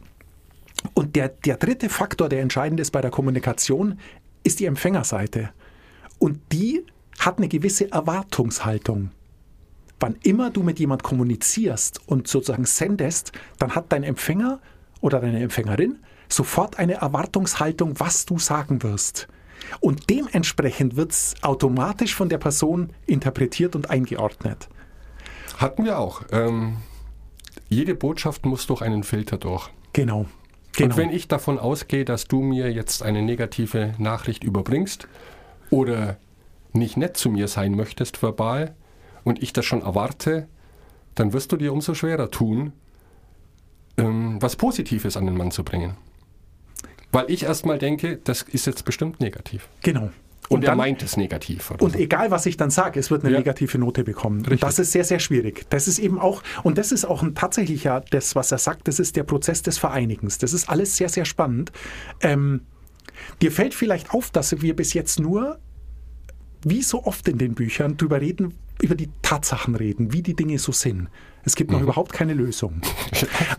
Und 0.94 1.16
der, 1.16 1.30
der 1.30 1.58
dritte 1.58 1.90
Faktor, 1.90 2.30
der 2.30 2.42
entscheidend 2.42 2.80
ist 2.80 2.92
bei 2.92 3.02
der 3.02 3.10
Kommunikation, 3.10 3.98
ist 4.44 4.60
die 4.60 4.66
Empfängerseite. 4.66 5.50
Und 6.20 6.40
die 6.52 6.86
hat 7.18 7.40
eine 7.40 7.48
gewisse 7.48 7.92
Erwartungshaltung. 7.92 9.10
Wann 10.00 10.16
immer 10.24 10.50
du 10.50 10.64
mit 10.64 10.80
jemand 10.80 11.04
kommunizierst 11.04 12.00
und 12.08 12.28
sozusagen 12.28 12.66
sendest, 12.66 13.32
dann 13.58 13.76
hat 13.76 13.92
dein 13.92 14.04
Empfänger 14.04 14.60
oder 15.02 15.20
deine 15.20 15.42
Empfängerin 15.42 16.00
sofort 16.30 16.80
eine 16.80 16.96
Erwartungshaltung, 16.96 18.00
was 18.00 18.26
du 18.26 18.40
sagen 18.40 18.84
wirst. 18.84 19.28
Und 19.82 20.10
dementsprechend 20.10 20.96
wird 20.96 21.12
es 21.12 21.36
automatisch 21.42 22.16
von 22.16 22.30
der 22.30 22.38
Person 22.38 22.92
interpretiert 23.06 23.76
und 23.76 23.90
eingeordnet. 23.90 24.70
Hatten 25.58 25.84
wir 25.84 26.00
auch. 26.00 26.22
Ähm, 26.32 26.78
jede 27.68 27.94
Botschaft 27.94 28.46
muss 28.46 28.68
durch 28.68 28.82
einen 28.82 29.04
Filter 29.04 29.38
durch. 29.38 29.70
Genau. 29.94 30.28
genau. 30.76 30.86
Und 30.96 30.98
wenn 30.98 31.10
ich 31.10 31.28
davon 31.28 31.60
ausgehe, 31.60 32.06
dass 32.06 32.26
du 32.26 32.42
mir 32.42 32.72
jetzt 32.72 33.04
eine 33.04 33.22
negative 33.22 33.96
Nachricht 33.98 34.44
überbringst 34.44 35.08
oder 35.70 36.18
nicht 36.72 36.96
nett 36.96 37.18
zu 37.18 37.30
mir 37.30 37.48
sein 37.48 37.76
möchtest 37.76 38.22
verbal 38.24 38.76
und 39.24 39.42
ich 39.44 39.54
das 39.54 39.66
schon 39.66 39.82
erwarte, 39.82 40.48
dann 41.16 41.34
wirst 41.34 41.52
du 41.52 41.58
dir 41.58 41.74
umso 41.74 41.94
schwerer 41.94 42.32
tun, 42.32 42.74
ähm, 43.98 44.42
was 44.42 44.56
Positives 44.56 45.18
an 45.18 45.26
den 45.26 45.36
Mann 45.38 45.52
zu 45.52 45.64
bringen. 45.64 45.96
Weil 47.12 47.26
ich 47.30 47.44
erstmal 47.44 47.80
denke, 47.80 48.18
das 48.24 48.44
ist 48.44 48.66
jetzt 48.68 48.86
bestimmt 48.86 49.20
negativ. 49.20 49.68
genau. 49.82 50.10
Und, 50.48 50.64
er 50.64 50.70
dann- 50.72 50.78
meint 50.80 51.04
es 51.04 51.16
negativ. 51.16 51.70
Und 51.78 51.92
so. 51.94 52.00
egal, 52.00 52.32
was 52.32 52.48
ich 52.48 52.58
dann 52.58 52.72
sage, 52.72 53.00
es 53.00 53.12
wird 53.12 53.24
eine 53.24 53.34
Ja. 53.34 53.38
negative 53.38 53.78
Note 53.78 54.04
bekommen. 54.04 54.44
Und 54.50 54.64
das 54.64 54.80
ist 54.80 54.92
sehr, 54.94 55.04
sehr 55.04 55.20
schwierig. 55.20 55.68
Das 55.70 55.88
ist 55.88 56.00
eben 56.00 56.18
auch, 56.20 56.42
und 56.64 56.80
das 56.80 56.92
ist 56.92 57.06
auch 57.06 57.22
ein 57.22 57.36
tatsächlicher, 57.36 58.04
das, 58.10 58.36
was 58.36 58.52
er 58.52 58.58
sagt, 58.58 58.88
das 58.88 58.98
ist 59.00 59.16
der 59.16 59.22
Prozess 59.24 59.62
des 59.62 59.78
Vereinigens. 59.78 60.40
Das 60.40 60.54
ist 60.54 60.68
alles 60.68 60.98
sehr, 60.98 61.08
sehr 61.10 61.26
spannend. 61.26 61.72
Ähm, 62.22 62.62
dir 63.44 63.52
fällt 63.52 63.76
vielleicht 63.76 64.10
auf, 64.12 64.32
dass 64.32 64.60
wir 64.60 64.76
bis 64.76 64.96
jetzt 64.96 65.20
nur 65.20 65.60
wie 66.64 66.82
so 66.82 67.04
oft 67.04 67.28
in 67.28 67.38
den 67.38 67.54
Büchern, 67.54 67.98
drüber 67.98 68.22
reden, 68.22 68.54
über 68.82 68.96
die 68.96 69.10
Tatsachen 69.22 69.76
reden, 69.76 70.14
wie 70.14 70.22
die 70.22 70.36
Dinge 70.36 70.58
so 70.60 70.72
sind. 70.72 71.10
Es 71.44 71.56
gibt 71.56 71.72
noch 71.72 71.82
überhaupt 71.82 72.14
keine 72.14 72.34
Lösung. 72.34 72.82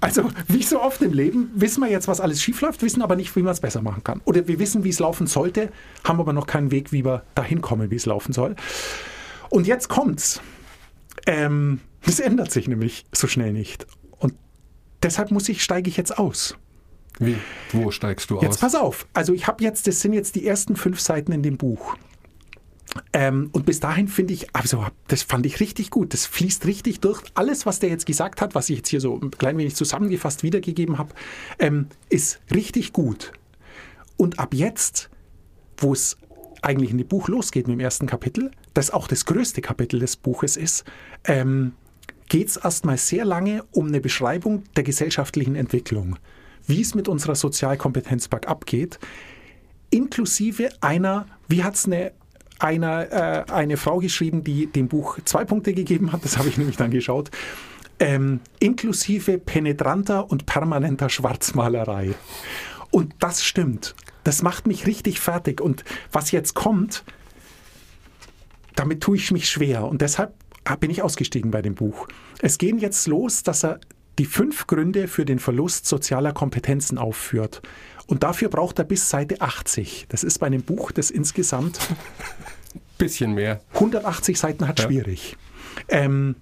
Also, 0.01 0.31
wie 0.49 0.63
so 0.63 0.81
oft 0.81 1.03
im 1.03 1.13
Leben, 1.13 1.51
wissen 1.55 1.83
wir 1.83 1.91
jetzt, 1.91 2.09
was 2.09 2.21
alles 2.21 2.43
schiefläuft, 2.43 2.83
wissen 2.83 3.03
aber 3.03 3.17
nicht, 3.17 3.37
wie 3.37 3.43
man 3.43 3.53
es 3.53 3.61
besser 3.61 3.83
machen 3.83 4.03
kann. 4.03 4.23
Oder 4.25 4.49
wir 4.49 4.59
wissen, 4.59 4.83
wie 4.85 4.89
es 4.89 4.99
laufen 4.99 5.27
sollte, 5.27 5.71
haben 6.05 6.19
aber 6.21 6.33
noch 6.33 6.47
keinen 6.47 6.71
Weg, 6.71 6.91
wie 6.93 7.05
wir 7.05 7.25
dahin 7.35 7.61
kommen, 7.61 7.91
wie 7.91 7.97
es 7.97 8.07
laufen 8.07 8.33
soll. 8.33 8.57
Und 9.51 9.67
jetzt 9.67 9.89
kommt's. 9.89 10.41
Ähm, 11.27 11.81
das 12.07 12.21
ändert 12.21 12.51
sich 12.51 12.67
nämlich 12.69 13.05
so 13.13 13.27
schnell 13.27 13.53
nicht. 13.53 13.87
Und 14.19 14.35
deshalb 15.03 15.31
muss 15.31 15.49
ich, 15.49 15.63
steige 15.63 15.91
ich 15.91 15.97
jetzt 15.97 16.19
aus. 16.19 16.57
Wie? 17.19 17.37
Wo 17.73 17.91
steigst 17.91 18.31
du 18.31 18.41
Jetzt 18.41 18.55
aus? 18.55 18.73
pass 18.73 18.75
auf. 18.75 19.07
Also 19.13 19.35
ich 19.35 19.47
habe 19.47 19.63
jetzt, 19.63 19.87
das 19.87 20.01
sind 20.01 20.15
jetzt 20.15 20.37
die 20.37 20.47
ersten 20.47 20.77
fünf 20.77 21.01
Seiten 21.01 21.33
in 21.33 21.43
dem 21.43 21.59
Buch. 21.59 21.97
Ähm, 23.13 23.51
und 23.53 23.67
bis 23.67 23.81
dahin 23.81 24.09
finde 24.09 24.35
ich, 24.35 24.55
also 24.55 24.87
das 25.09 25.23
fand 25.23 25.47
ich 25.47 25.61
richtig 25.61 25.91
gut. 25.91 26.13
Das 26.13 26.27
fließt 26.27 26.67
richtig 26.67 27.01
durch. 27.01 27.23
Alles, 27.35 27.67
was 27.67 27.79
der 27.79 27.89
jetzt 27.89 28.07
gesagt 28.07 28.41
hat, 28.41 28.55
was 28.55 28.69
ich 28.69 28.79
jetzt 28.79 28.89
hier 28.89 29.01
so 29.01 29.19
ein 29.21 29.31
klein 29.31 29.59
wenig 29.59 29.77
zusammengefasst 29.77 30.43
wiedergegeben 30.43 30.99
habe, 30.99 31.15
ähm, 31.59 31.87
ist 32.09 32.41
richtig 32.53 32.93
gut. 32.93 33.33
Und 34.17 34.39
ab 34.39 34.55
jetzt, 34.55 35.09
wo 35.77 35.93
es 35.93 36.19
eigentlich 36.63 36.91
in 36.91 36.99
dem 36.99 37.09
Buch 37.09 37.29
losgeht 37.29 37.69
mit 37.69 37.79
dem 37.79 37.81
ersten 37.81 38.07
Kapitel, 38.07 38.51
das 38.75 38.91
auch 38.91 39.09
das 39.09 39.25
größte 39.25 39.63
Kapitel 39.63 40.01
des 40.01 40.17
Buches 40.17 40.57
ist, 40.57 40.85
ähm, 41.25 41.73
geht 42.29 42.49
es 42.49 42.57
erstmal 42.57 42.97
sehr 42.97 43.25
lange 43.25 43.65
um 43.73 43.89
eine 43.89 44.01
Beschreibung 44.01 44.65
der 44.77 44.85
gesellschaftlichen 44.85 45.57
Entwicklung, 45.57 46.17
wie 46.67 46.81
es 46.81 46.95
mit 46.95 47.09
unserer 47.09 47.35
Sozialkompetenz 47.35 48.29
bergab 48.29 48.67
geht, 48.67 48.99
inklusive 49.91 50.71
einer, 50.81 51.27
wie 51.49 51.65
hat 51.65 51.75
es 51.75 51.87
eine, 51.87 52.13
einer, 52.61 53.13
äh, 53.49 53.53
eine 53.53 53.77
Frau 53.77 53.99
geschrieben, 53.99 54.45
die 54.45 54.67
dem 54.67 54.89
Buch 54.89 55.19
zwei 55.25 55.45
Punkte 55.45 55.73
gegeben 55.73 56.13
hat, 56.13 56.25
das 56.25 56.39
habe 56.39 56.49
ich 56.49 56.59
nämlich 56.59 56.77
dann 56.77 56.91
geschaut, 56.91 57.31
ähm, 57.99 58.41
inklusive 58.59 59.39
penetranter 59.39 60.31
und 60.31 60.47
permanenter 60.47 61.09
Schwarzmalerei. 61.09 62.15
Und 62.91 63.15
das 63.19 63.45
stimmt. 63.45 63.95
Das 64.25 64.43
macht 64.43 64.67
mich 64.67 64.87
richtig 64.87 65.21
fertig. 65.21 65.61
Und 65.61 65.85
was 66.13 66.31
jetzt 66.31 66.55
kommt, 66.55 67.05
damit 68.75 69.03
tue 69.03 69.17
ich 69.17 69.31
mich 69.31 69.49
schwer. 69.49 69.85
Und 69.85 70.01
deshalb 70.01 70.35
bin 70.81 70.91
ich 70.91 71.03
ausgestiegen 71.03 71.51
bei 71.51 71.63
dem 71.63 71.75
Buch. 71.75 72.09
Es 72.41 72.59
gehen 72.59 72.79
jetzt 72.79 73.07
los, 73.07 73.43
dass 73.43 73.65
er 73.65 73.81
die 74.19 74.27
fünf 74.27 74.67
Gründe 74.67 75.09
für 75.09 75.25
den 75.25 75.39
Verlust 75.39 75.87
sozialer 75.87 76.33
Kompetenzen 76.33 76.99
aufführt. 76.99 77.63
Und 78.11 78.25
dafür 78.25 78.49
braucht 78.49 78.77
er 78.81 78.85
bis 78.85 79.09
Seite 79.09 79.41
80. 79.41 80.07
Das 80.09 80.25
ist 80.25 80.41
bei 80.41 80.49
einem 80.49 80.63
Buch, 80.63 80.91
das 80.91 81.13
insgesamt 81.13 81.79
Bisschen 82.99 83.35
mehr. 83.35 83.61
180 83.75 84.37
Seiten 84.39 84.67
hat, 84.67 84.81
Ja. 84.81 84.87
schwierig. 84.87 85.37
Ähm, 85.89 86.35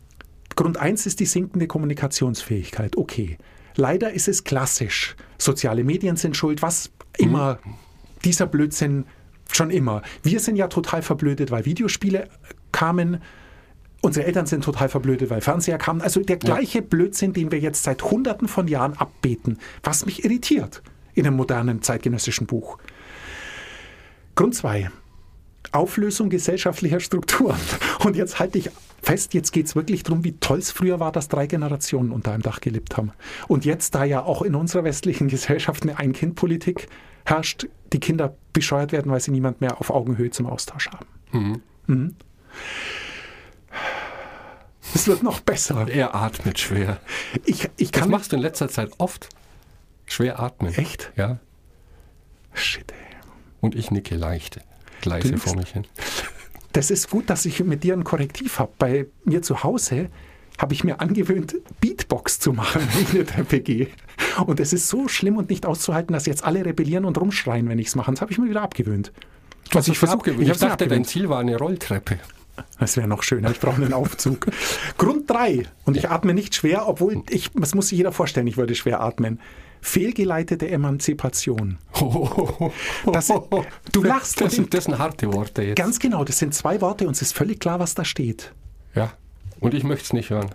Grund 0.57 0.79
1 0.79 1.05
ist 1.05 1.21
die 1.21 1.27
sinkende 1.27 1.67
Kommunikationsfähigkeit. 1.67 2.97
Okay. 2.97 3.37
Leider 3.77 4.11
ist 4.13 4.29
es 4.29 4.45
klassisch. 4.45 5.15
Soziale 5.37 5.85
Medien 5.85 6.17
sind 6.17 6.39
schuld, 6.39 6.63
was 6.63 6.91
immer 7.19 7.59
dieser 8.25 8.47
Blödsinn 8.47 9.05
schon 9.53 9.71
immer. 9.71 10.01
Wir 10.23 10.41
sind 10.41 10.57
ja 10.57 10.69
total 10.69 11.03
verblödet, 11.03 11.51
weil 11.51 11.67
Videospiele 11.67 12.29
kamen. 12.73 13.23
Unsere 14.01 14.27
Eltern 14.27 14.47
sind 14.47 14.65
total 14.65 14.89
verblödet, 14.89 15.29
weil 15.29 15.43
Fernseher 15.43 15.77
kamen. 15.77 16.01
Also 16.01 16.21
der 16.23 16.39
gleiche 16.39 16.81
Blödsinn, 16.81 17.35
den 17.35 17.53
wir 17.53 17.61
jetzt 17.61 17.83
seit 17.85 18.03
Hunderten 18.03 18.49
von 18.49 18.69
Jahren 18.69 18.95
abbeten, 18.95 19.59
was 19.83 20.07
mich 20.07 20.25
irritiert 20.25 20.83
in 21.19 21.27
einem 21.27 21.37
modernen 21.37 21.83
zeitgenössischen 21.83 22.47
Buch. 22.47 22.79
Grund 24.35 24.55
2. 24.55 24.91
Auflösung 25.73 26.31
gesellschaftlicher 26.31 27.01
Strukturen. 27.01 27.59
Und 28.05 28.17
jetzt 28.17 28.39
halte 28.39 28.59
ich 28.59 28.71
fest, 29.03 29.35
jetzt 29.35 29.53
geht 29.53 29.67
es 29.67 29.77
wirklich 29.77 30.03
darum, 30.03 30.25
wie 30.25 30.33
toll 30.33 30.59
es 30.59 30.71
früher 30.71 31.01
war, 31.01 31.13
dass 31.13 31.29
drei 31.29 31.47
Generationen 31.47 32.13
unter 32.13 32.33
einem 32.33 32.43
Dach 32.43 32.61
gelebt 32.61 32.97
haben. 32.97 33.13
Und 33.49 33.65
jetzt, 33.65 33.95
da 33.95 34.05
ja 34.05 34.23
auch 34.23 34.43
in 34.43 34.55
unserer 34.55 34.85
westlichen 34.85 35.29
Gesellschaft 35.29 35.83
eine 35.83 35.99
Ein-Kind-Politik 35.99 36.89
herrscht, 37.25 37.67
die 37.93 38.01
Kinder 38.01 38.35
bescheuert 38.53 38.93
werden, 38.93 39.11
weil 39.13 39.21
sie 39.21 39.31
niemand 39.31 39.61
mehr 39.61 39.81
auf 39.81 39.91
Augenhöhe 39.91 40.31
zum 40.31 40.47
Austausch 40.47 40.89
haben. 40.89 41.07
Mhm. 41.87 42.15
Es 44.95 45.07
wird 45.07 45.23
noch 45.23 45.41
besser. 45.41 45.87
Er 45.89 46.15
atmet 46.15 46.59
schwer. 46.59 46.99
Ich, 47.45 47.69
ich 47.77 47.91
Das 47.91 48.09
machst 48.09 48.33
du 48.33 48.37
in 48.37 48.43
letzter 48.43 48.69
Zeit 48.69 48.91
oft. 48.99 49.29
Schwer 50.09 50.41
atmen. 50.41 50.75
Echt? 50.75 51.13
Ja. 51.17 51.39
Shit, 52.55 52.93
ey. 52.93 53.17
Und 53.61 53.75
ich 53.75 53.91
nicke 53.91 54.17
leichte. 54.17 54.61
Leise 55.05 55.29
nickst? 55.29 55.45
vor 55.45 55.57
mich 55.57 55.71
hin. 55.71 55.87
Das 56.75 56.91
ist 56.91 57.09
gut, 57.09 57.31
dass 57.31 57.47
ich 57.47 57.65
mit 57.65 57.83
dir 57.83 57.95
ein 57.95 58.05
Korrektiv 58.05 58.59
habe. 58.59 58.71
Bei 58.79 59.07
mir 59.25 59.41
zu 59.41 59.65
Hause 59.65 60.11
habe 60.59 60.75
ich 60.75 60.85
mir 60.85 61.01
angewöhnt, 61.01 61.57
Beatbox 61.81 62.41
zu 62.41 62.53
machen, 62.53 62.83
wenn 62.93 63.03
ich 63.03 63.11
eine 63.11 63.25
Treppe 63.25 63.61
gehe. 63.61 63.89
Und 64.47 64.61
es 64.61 64.75
ist 64.75 64.89
so 64.89 65.09
schlimm 65.09 65.39
und 65.39 65.49
nicht 65.49 65.65
auszuhalten, 65.65 66.13
dass 66.13 66.27
jetzt 66.27 66.45
alle 66.45 66.65
rebellieren 66.65 67.07
und 67.07 67.19
rumschreien, 67.19 67.69
wenn 67.69 67.79
ich 67.79 67.89
es 67.89 67.95
mache. 67.97 68.11
Das 68.11 68.21
habe 68.21 68.33
ich 68.33 68.39
mir 68.39 68.51
wieder 68.51 68.63
abgewöhnt. 68.63 69.13
Also 69.75 69.93
ich 69.93 69.99
versuche, 69.99 70.31
ich, 70.31 70.47
dachte, 70.47 70.59
dein 70.61 70.73
abgewöhnt. 70.73 71.07
Ziel 71.07 71.29
war 71.29 71.41
eine 71.41 71.57
Rolltreppe. 71.57 72.19
Das 72.79 72.97
wäre 72.97 73.09
noch 73.09 73.23
schöner. 73.23 73.51
Ich 73.51 73.61
brauche 73.61 73.77
einen 73.83 73.93
Aufzug. 73.93 74.47
Grund 74.97 75.29
3. 75.31 75.65
Und 75.85 75.97
ich 75.97 76.11
atme 76.11 76.35
nicht 76.35 76.55
schwer, 76.55 76.89
obwohl 76.89 77.23
ich, 77.31 77.51
das 77.55 77.75
muss 77.75 77.89
sich 77.89 77.99
jeder 77.99 78.13
vorstellen, 78.13 78.47
ich 78.47 78.57
würde 78.57 78.75
schwer 78.75 79.01
atmen. 79.01 79.41
Fehlgeleitete 79.81 80.69
Emanzipation. 80.69 81.79
Das- 83.13 83.29
du 83.93 84.03
lachst 84.03 84.41
Das 84.41 84.55
sind, 84.55 84.75
das 84.75 84.85
sind 84.85 84.99
harte 84.99 85.33
Worte 85.33 85.63
jetzt. 85.63 85.77
Ganz 85.77 85.99
genau, 85.99 86.25
das 86.25 86.39
sind 86.39 86.53
zwei 86.55 86.81
Worte 86.81 87.07
und 87.07 87.15
es 87.15 87.23
ist 87.23 87.33
völlig 87.35 87.61
klar, 87.61 87.79
was 87.79 87.95
da 87.95 88.05
steht. 88.05 88.53
ja. 88.95 89.13
Und 89.61 89.75
ich 89.75 89.83
möchte 89.83 90.05
es 90.05 90.13
nicht 90.13 90.31
hören. 90.31 90.51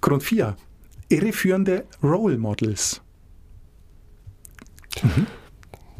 Grund 0.00 0.22
4. 0.24 0.56
Irreführende 1.08 1.84
Role 2.02 2.36
Models. 2.36 3.00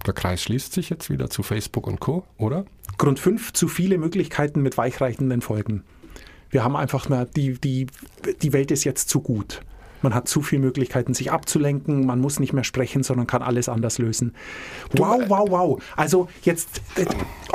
Der 0.07 0.13
Kreis 0.15 0.43
schließt 0.43 0.73
sich 0.73 0.91
jetzt 0.91 1.11
wieder 1.11 1.31
zu 1.31 1.43
Facebook 1.43 1.87
und 1.87 2.01
Co., 2.01 2.25
oder? 2.39 2.65
Grund 2.99 3.19
5. 3.19 3.53
Zu 3.53 3.69
viele 3.69 3.97
Möglichkeiten 3.97 4.61
mit 4.63 4.77
weichreichenden 4.77 5.41
Folgen. 5.41 5.85
Wir 6.51 6.65
haben 6.65 6.77
einfach 6.77 7.09
mal, 7.09 7.27
die, 7.37 7.55
die, 7.55 7.87
die 8.43 8.53
Welt 8.53 8.71
ist 8.71 8.85
jetzt 8.85 9.09
zu 9.09 9.21
gut. 9.21 9.61
Man 10.03 10.15
hat 10.15 10.29
zu 10.29 10.43
viele 10.43 10.63
Möglichkeiten, 10.63 11.13
sich 11.15 11.33
abzulenken. 11.33 12.07
Man 12.07 12.21
muss 12.21 12.39
nicht 12.39 12.53
mehr 12.53 12.65
sprechen, 12.65 13.03
sondern 13.03 13.27
kann 13.27 13.43
alles 13.43 13.69
anders 13.69 13.99
lösen. 13.99 14.35
Wow, 14.93 15.23
wow, 15.27 15.49
wow. 15.51 15.83
Also 15.97 16.29
jetzt, 16.43 16.83
äh, 16.97 17.07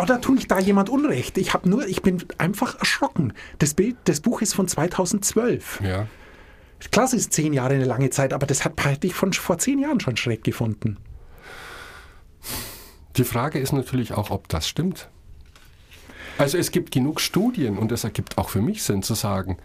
oder 0.02 0.20
tue 0.20 0.38
ich 0.38 0.48
da 0.48 0.60
jemand 0.60 0.90
Unrecht? 0.90 1.38
Ich 1.38 1.54
habe 1.54 1.70
nur, 1.70 1.88
ich 1.88 2.02
bin 2.02 2.24
einfach 2.38 2.80
erschrocken. 2.80 3.34
Das 3.60 3.74
Bild, 3.74 3.96
das 4.06 4.20
Buch 4.20 4.42
ist 4.42 4.54
von 4.54 4.68
2012. 4.68 5.82
Ja. 5.84 6.08
Klar, 6.92 7.06
es 7.06 7.14
ist 7.14 7.32
zehn 7.32 7.54
Jahre 7.54 7.76
eine 7.76 7.86
lange 7.86 8.10
Zeit, 8.10 8.34
aber 8.34 8.46
das 8.46 8.66
hat 8.66 8.84
hätte 8.84 9.08
ich 9.08 9.14
von 9.14 9.32
vor 9.32 9.58
zehn 9.58 9.80
Jahren 9.80 10.02
schon 10.02 10.18
schräg 10.18 10.44
gefunden. 10.44 10.98
Die 13.16 13.24
Frage 13.24 13.60
ist 13.60 13.72
natürlich 13.72 14.14
auch, 14.14 14.32
ob 14.32 14.50
das 14.50 14.68
stimmt. 14.68 15.10
Also 16.38 16.58
es 16.58 16.72
gibt 16.72 16.92
genug 16.92 17.22
Studien 17.22 17.78
und 17.78 17.92
es 17.92 18.04
ergibt 18.04 18.38
auch 18.38 18.50
für 18.50 18.62
mich 18.62 18.84
Sinn 18.84 19.04
zu 19.04 19.14
sagen, 19.14 19.58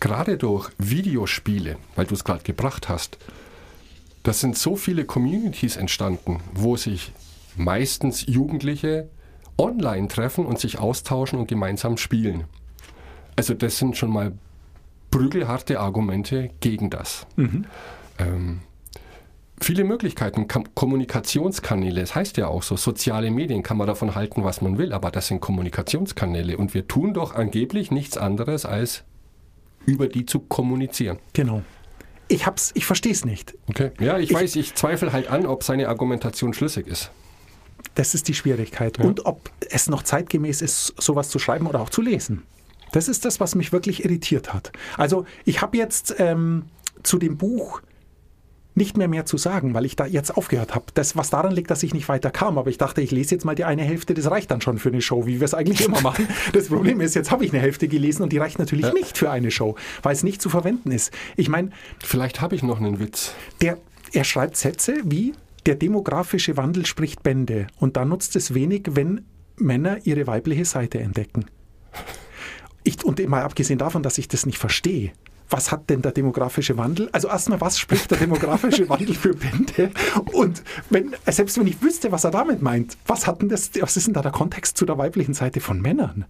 gerade 0.00 0.36
durch 0.36 0.70
Videospiele, 0.78 1.76
weil 1.96 2.06
du 2.06 2.14
es 2.14 2.24
gerade 2.24 2.42
gebracht 2.42 2.88
hast, 2.88 3.18
das 4.22 4.40
sind 4.40 4.56
so 4.56 4.76
viele 4.76 5.04
Communities 5.04 5.76
entstanden, 5.76 6.40
wo 6.52 6.76
sich 6.76 7.12
meistens 7.56 8.26
Jugendliche 8.26 9.08
online 9.58 10.08
treffen 10.08 10.46
und 10.46 10.58
sich 10.58 10.78
austauschen 10.78 11.38
und 11.38 11.46
gemeinsam 11.46 11.96
spielen. 11.96 12.44
Also 13.36 13.54
das 13.54 13.78
sind 13.78 13.96
schon 13.96 14.10
mal 14.10 14.32
prügelharte 15.10 15.78
Argumente 15.78 16.50
gegen 16.60 16.90
das. 16.90 17.26
Ähm, 18.18 18.60
viele 19.60 19.84
Möglichkeiten, 19.84 20.46
Kommunikationskanäle, 20.74 22.00
das 22.00 22.14
heißt 22.14 22.36
ja 22.36 22.48
auch 22.48 22.62
so, 22.62 22.76
soziale 22.76 23.30
Medien 23.30 23.62
kann 23.62 23.76
man 23.76 23.86
davon 23.86 24.14
halten, 24.14 24.44
was 24.44 24.60
man 24.60 24.78
will, 24.78 24.92
aber 24.92 25.10
das 25.10 25.28
sind 25.28 25.40
Kommunikationskanäle 25.40 26.56
und 26.56 26.74
wir 26.74 26.88
tun 26.88 27.14
doch 27.14 27.34
angeblich 27.34 27.90
nichts 27.90 28.16
anderes, 28.16 28.64
als 28.66 29.04
über 29.86 30.08
die 30.08 30.26
zu 30.26 30.40
kommunizieren. 30.40 31.18
Genau. 31.34 31.62
Ich 32.28 32.46
hab's, 32.46 32.72
ich 32.74 32.86
verstehe 32.86 33.12
es 33.12 33.24
nicht. 33.24 33.54
Okay. 33.68 33.90
Ja, 34.00 34.18
ich, 34.18 34.30
Ich- 34.30 34.36
weiß, 34.36 34.56
ich 34.56 34.74
zweifle 34.74 35.12
halt 35.12 35.28
an, 35.28 35.44
ob 35.46 35.62
seine 35.62 35.88
Argumentation 35.88 36.54
schlüssig 36.54 36.86
ist. 36.86 37.10
Das 37.94 38.14
ist 38.14 38.28
die 38.28 38.34
Schwierigkeit. 38.34 38.98
Und 38.98 39.26
ob 39.26 39.50
es 39.70 39.88
noch 39.88 40.02
zeitgemäß 40.02 40.62
ist, 40.62 40.94
sowas 41.00 41.28
zu 41.28 41.38
schreiben 41.38 41.66
oder 41.66 41.80
auch 41.80 41.90
zu 41.90 42.00
lesen. 42.00 42.42
Das 42.92 43.08
ist 43.08 43.24
das, 43.24 43.40
was 43.40 43.54
mich 43.54 43.72
wirklich 43.72 44.04
irritiert 44.04 44.54
hat. 44.54 44.72
Also 44.96 45.26
ich 45.44 45.60
habe 45.60 45.76
jetzt 45.76 46.14
ähm, 46.18 46.64
zu 47.02 47.18
dem 47.18 47.36
Buch 47.36 47.82
nicht 48.74 48.96
mehr 48.96 49.08
mehr 49.08 49.24
zu 49.24 49.36
sagen, 49.36 49.74
weil 49.74 49.84
ich 49.84 49.96
da 49.96 50.06
jetzt 50.06 50.36
aufgehört 50.36 50.74
habe. 50.74 50.86
Das, 50.94 51.16
was 51.16 51.30
daran 51.30 51.52
liegt, 51.52 51.70
dass 51.70 51.82
ich 51.82 51.94
nicht 51.94 52.08
weiter 52.08 52.30
kam. 52.30 52.58
Aber 52.58 52.70
ich 52.70 52.78
dachte, 52.78 53.00
ich 53.00 53.10
lese 53.10 53.34
jetzt 53.34 53.44
mal 53.44 53.54
die 53.54 53.64
eine 53.64 53.82
Hälfte, 53.82 54.14
das 54.14 54.30
reicht 54.30 54.50
dann 54.50 54.60
schon 54.60 54.78
für 54.78 54.88
eine 54.88 55.00
Show, 55.00 55.26
wie 55.26 55.40
wir 55.40 55.44
es 55.44 55.54
eigentlich 55.54 55.84
immer 55.84 56.00
machen. 56.02 56.26
Das 56.52 56.68
Problem 56.68 57.00
ist, 57.00 57.14
jetzt 57.14 57.30
habe 57.30 57.44
ich 57.44 57.52
eine 57.52 57.62
Hälfte 57.62 57.88
gelesen 57.88 58.22
und 58.22 58.32
die 58.32 58.38
reicht 58.38 58.58
natürlich 58.58 58.92
nicht 58.92 59.16
für 59.16 59.30
eine 59.30 59.50
Show, 59.50 59.76
weil 60.02 60.12
es 60.12 60.22
nicht 60.22 60.42
zu 60.42 60.48
verwenden 60.50 60.90
ist. 60.90 61.12
Ich 61.36 61.48
meine, 61.48 61.70
Vielleicht 62.02 62.40
habe 62.40 62.54
ich 62.54 62.62
noch 62.62 62.80
einen 62.80 62.98
Witz. 62.98 63.34
der, 63.60 63.78
er 64.12 64.24
schreibt 64.24 64.56
Sätze 64.56 64.98
wie, 65.04 65.34
der 65.66 65.76
demografische 65.76 66.56
Wandel 66.56 66.84
spricht 66.86 67.22
Bände. 67.22 67.68
Und 67.78 67.96
da 67.96 68.04
nutzt 68.04 68.36
es 68.36 68.54
wenig, 68.54 68.82
wenn 68.90 69.22
Männer 69.56 69.98
ihre 70.04 70.26
weibliche 70.26 70.64
Seite 70.64 70.98
entdecken. 71.00 71.46
Ich, 72.82 73.02
und 73.04 73.26
mal 73.28 73.42
abgesehen 73.42 73.78
davon, 73.78 74.02
dass 74.02 74.18
ich 74.18 74.28
das 74.28 74.44
nicht 74.46 74.58
verstehe, 74.58 75.12
was 75.50 75.70
hat 75.70 75.90
denn 75.90 76.02
der 76.02 76.12
demografische 76.12 76.76
Wandel? 76.76 77.08
Also 77.12 77.28
erstmal, 77.28 77.60
was 77.60 77.78
spricht 77.78 78.10
der 78.10 78.18
demografische 78.18 78.88
Wandel 78.88 79.14
für 79.14 79.34
Bände? 79.34 79.90
Und 80.32 80.62
wenn, 80.90 81.14
selbst 81.26 81.58
wenn 81.58 81.66
ich 81.66 81.80
wüsste, 81.82 82.12
was 82.12 82.24
er 82.24 82.30
damit 82.30 82.62
meint, 82.62 82.96
was 83.06 83.26
hat 83.26 83.42
denn 83.42 83.48
das, 83.48 83.70
was 83.78 83.96
ist 83.96 84.06
denn 84.06 84.14
da 84.14 84.22
der 84.22 84.32
Kontext 84.32 84.76
zu 84.76 84.86
der 84.86 84.98
weiblichen 84.98 85.34
Seite 85.34 85.60
von 85.60 85.80
Männern? 85.80 86.24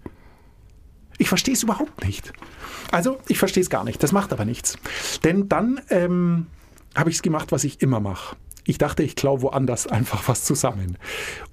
Ich 1.19 1.29
verstehe 1.29 1.55
es 1.55 1.63
überhaupt 1.63 2.05
nicht. 2.05 2.33
Also, 2.91 3.19
ich 3.29 3.39
verstehe 3.39 3.63
es 3.63 3.71
gar 3.71 3.85
nicht. 3.85 4.03
Das 4.03 4.13
macht 4.13 4.33
aber 4.33 4.45
nichts. 4.45 4.77
Denn 5.23 5.49
dann 5.49 5.81
ähm, 5.91 6.47
habe 6.95 7.11
ich 7.11 7.17
es 7.17 7.23
gemacht, 7.23 7.53
was 7.53 7.65
ich 7.65 7.81
immer 7.83 8.01
mache. 8.01 8.37
Ich 8.65 8.79
dachte, 8.79 9.03
ich 9.03 9.15
klaue 9.15 9.43
woanders 9.43 9.87
einfach 9.91 10.27
was 10.29 10.45
zusammen. 10.45 10.99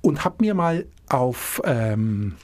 Und 0.02 0.26
habe 0.26 0.38
mir 0.40 0.56
mal 0.56 0.86
auf 1.10 1.62
ähm, 1.66 2.36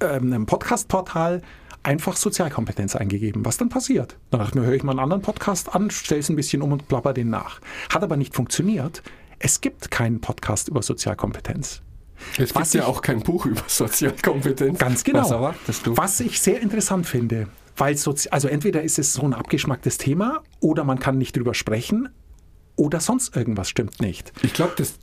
ähm, 0.00 0.32
einem 0.32 0.46
Podcast-Portal 0.46 1.42
einfach 1.84 2.16
Sozialkompetenz 2.16 2.96
eingegeben. 2.96 3.44
Was 3.44 3.56
dann 3.56 3.68
passiert? 3.68 4.16
Dann 4.30 4.40
dachte 4.40 4.52
ich 4.52 4.60
mir, 4.60 4.66
höre 4.66 4.74
ich 4.74 4.82
mal 4.82 4.92
einen 4.92 5.00
anderen 5.00 5.22
Podcast 5.22 5.74
an, 5.74 5.90
stelle 5.90 6.20
es 6.20 6.28
ein 6.28 6.36
bisschen 6.36 6.62
um 6.62 6.72
und 6.72 6.88
plapper 6.88 7.12
den 7.12 7.30
nach. 7.30 7.60
Hat 7.90 8.02
aber 8.02 8.16
nicht 8.16 8.34
funktioniert. 8.34 9.02
Es 9.38 9.60
gibt 9.60 9.90
keinen 9.90 10.20
Podcast 10.20 10.68
über 10.68 10.82
Sozialkompetenz. 10.82 11.82
Es 12.38 12.54
gibt 12.54 12.74
ja 12.74 12.86
auch 12.86 13.02
kein 13.02 13.20
Buch 13.20 13.46
über 13.46 13.62
Sozialkompetenz. 13.66 14.78
Ganz 14.78 15.04
genau. 15.04 15.20
Was 15.20 15.30
erwartest 15.30 15.86
du? 15.86 15.96
Was 15.96 16.20
ich 16.20 16.40
sehr 16.40 16.60
interessant 16.60 17.06
finde, 17.06 17.48
weil 17.76 17.96
Sozi 17.96 18.28
also 18.30 18.48
entweder 18.48 18.82
ist 18.82 18.98
es 18.98 19.12
so 19.12 19.22
ein 19.22 19.34
abgeschmacktes 19.34 19.98
Thema 19.98 20.42
oder 20.60 20.84
man 20.84 20.98
kann 20.98 21.18
nicht 21.18 21.36
drüber 21.36 21.54
sprechen 21.54 22.08
oder 22.76 23.00
sonst 23.00 23.36
irgendwas 23.36 23.68
stimmt 23.68 24.00
nicht. 24.00 24.32
Ich 24.42 24.54
glaube, 24.54 24.74
das. 24.76 24.94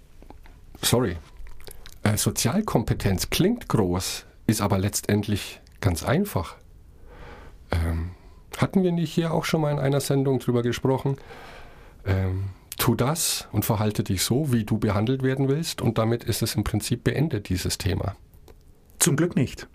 Sorry. 0.81 1.17
Äh, 2.03 2.17
Sozialkompetenz 2.17 3.29
klingt 3.29 3.67
groß, 3.67 4.25
ist 4.47 4.61
aber 4.61 4.79
letztendlich 4.79 5.61
ganz 5.81 6.03
einfach. 6.03 6.55
Ähm, 7.71 8.11
hatten 8.57 8.83
wir 8.83 8.91
nicht 8.91 9.13
hier 9.13 9.33
auch 9.33 9.45
schon 9.45 9.61
mal 9.61 9.71
in 9.71 9.79
einer 9.79 10.01
Sendung 10.01 10.39
drüber 10.39 10.61
gesprochen? 10.61 11.17
Ähm, 12.05 12.49
tu 12.77 12.95
das 12.95 13.47
und 13.51 13.65
verhalte 13.65 14.03
dich 14.03 14.23
so, 14.23 14.51
wie 14.51 14.63
du 14.63 14.77
behandelt 14.77 15.23
werden 15.23 15.47
willst, 15.47 15.81
und 15.81 15.97
damit 15.97 16.23
ist 16.23 16.41
es 16.41 16.55
im 16.55 16.63
Prinzip 16.63 17.03
beendet, 17.03 17.49
dieses 17.49 17.77
Thema. 17.77 18.15
Zum 18.99 19.15
Glück 19.15 19.35
nicht. 19.35 19.67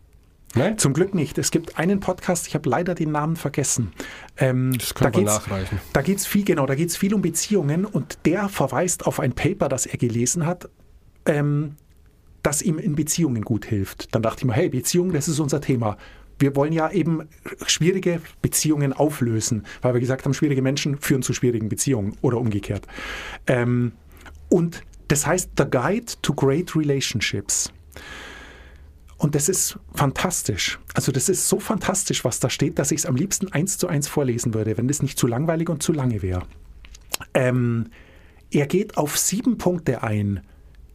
Nein? 0.54 0.78
Zum 0.78 0.94
Glück 0.94 1.14
nicht. 1.14 1.36
Es 1.38 1.50
gibt 1.50 1.78
einen 1.78 2.00
Podcast, 2.00 2.46
ich 2.46 2.54
habe 2.54 2.68
leider 2.68 2.94
den 2.94 3.12
Namen 3.12 3.36
vergessen. 3.36 3.92
Ähm, 4.36 4.72
Das 4.78 4.94
können 4.94 5.12
da 5.12 5.18
wir 5.18 5.24
nachreichen. 5.24 5.80
Da 5.92 6.02
geht 6.02 6.18
es 6.18 6.26
viel, 6.26 6.44
genau, 6.44 6.66
da 6.66 6.74
geht 6.74 6.88
es 6.88 6.96
viel 6.96 7.12
um 7.14 7.22
Beziehungen 7.22 7.84
und 7.84 8.18
der 8.24 8.48
verweist 8.48 9.06
auf 9.06 9.20
ein 9.20 9.34
Paper, 9.34 9.68
das 9.68 9.86
er 9.86 9.98
gelesen 9.98 10.46
hat, 10.46 10.68
ähm, 11.26 11.76
das 12.42 12.62
ihm 12.62 12.78
in 12.78 12.94
Beziehungen 12.94 13.42
gut 13.42 13.66
hilft. 13.66 14.14
Dann 14.14 14.22
dachte 14.22 14.40
ich 14.40 14.44
mir, 14.46 14.54
hey, 14.54 14.68
Beziehungen, 14.68 15.12
das 15.12 15.28
ist 15.28 15.40
unser 15.40 15.60
Thema. 15.60 15.96
Wir 16.38 16.54
wollen 16.54 16.72
ja 16.72 16.90
eben 16.90 17.28
schwierige 17.66 18.20
Beziehungen 18.42 18.92
auflösen, 18.92 19.64
weil 19.82 19.94
wir 19.94 20.00
gesagt 20.00 20.24
haben, 20.24 20.34
schwierige 20.34 20.62
Menschen 20.62 20.98
führen 20.98 21.22
zu 21.22 21.32
schwierigen 21.32 21.68
Beziehungen 21.68 22.16
oder 22.20 22.38
umgekehrt. 22.38 22.86
Ähm, 23.46 23.92
und 24.48 24.82
das 25.08 25.26
heißt 25.26 25.50
The 25.56 25.64
Guide 25.64 26.12
to 26.22 26.34
Great 26.34 26.76
Relationships. 26.76 27.72
Und 29.18 29.34
das 29.34 29.48
ist 29.48 29.78
fantastisch. 29.94 30.78
Also 30.94 31.10
das 31.10 31.28
ist 31.28 31.48
so 31.48 31.58
fantastisch, 31.58 32.24
was 32.24 32.38
da 32.38 32.50
steht, 32.50 32.78
dass 32.78 32.90
ich 32.90 33.00
es 33.00 33.06
am 33.06 33.16
liebsten 33.16 33.50
eins 33.50 33.78
zu 33.78 33.88
eins 33.88 34.08
vorlesen 34.08 34.52
würde, 34.52 34.76
wenn 34.76 34.88
das 34.88 35.00
nicht 35.00 35.18
zu 35.18 35.26
langweilig 35.26 35.70
und 35.70 35.82
zu 35.82 35.92
lange 35.92 36.20
wäre. 36.20 36.42
Ähm, 37.32 37.86
er 38.50 38.66
geht 38.66 38.98
auf 38.98 39.16
sieben 39.16 39.56
Punkte 39.56 40.02
ein. 40.02 40.40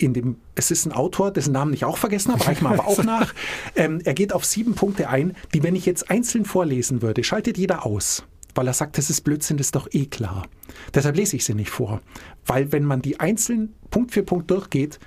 In 0.01 0.13
dem, 0.13 0.37
es 0.55 0.71
ist 0.71 0.85
ein 0.85 0.91
Autor, 0.91 1.31
dessen 1.31 1.53
Namen 1.53 1.73
ich 1.73 1.85
auch 1.85 1.97
vergessen 1.97 2.31
habe, 2.31 2.45
reicht 2.45 2.61
mir 2.61 2.69
aber 2.69 2.87
auch 2.87 3.03
nach. 3.03 3.33
Ähm, 3.75 4.01
er 4.03 4.13
geht 4.13 4.33
auf 4.33 4.45
sieben 4.45 4.73
Punkte 4.73 5.09
ein, 5.09 5.35
die, 5.53 5.61
wenn 5.61 5.75
ich 5.75 5.85
jetzt 5.85 6.09
einzeln 6.09 6.45
vorlesen 6.45 7.01
würde, 7.01 7.23
schaltet 7.23 7.57
jeder 7.57 7.85
aus. 7.85 8.23
Weil 8.55 8.67
er 8.67 8.73
sagt, 8.73 8.97
das 8.97 9.09
ist 9.09 9.21
Blödsinn, 9.21 9.57
das 9.57 9.67
ist 9.67 9.75
doch 9.75 9.87
eh 9.91 10.07
klar. 10.07 10.47
Deshalb 10.93 11.15
lese 11.15 11.35
ich 11.35 11.45
sie 11.45 11.53
nicht 11.53 11.69
vor. 11.69 12.01
Weil 12.45 12.71
wenn 12.71 12.83
man 12.83 13.01
die 13.01 13.19
einzeln 13.19 13.73
Punkt 13.91 14.11
für 14.11 14.23
Punkt 14.23 14.49
durchgeht, 14.49 14.99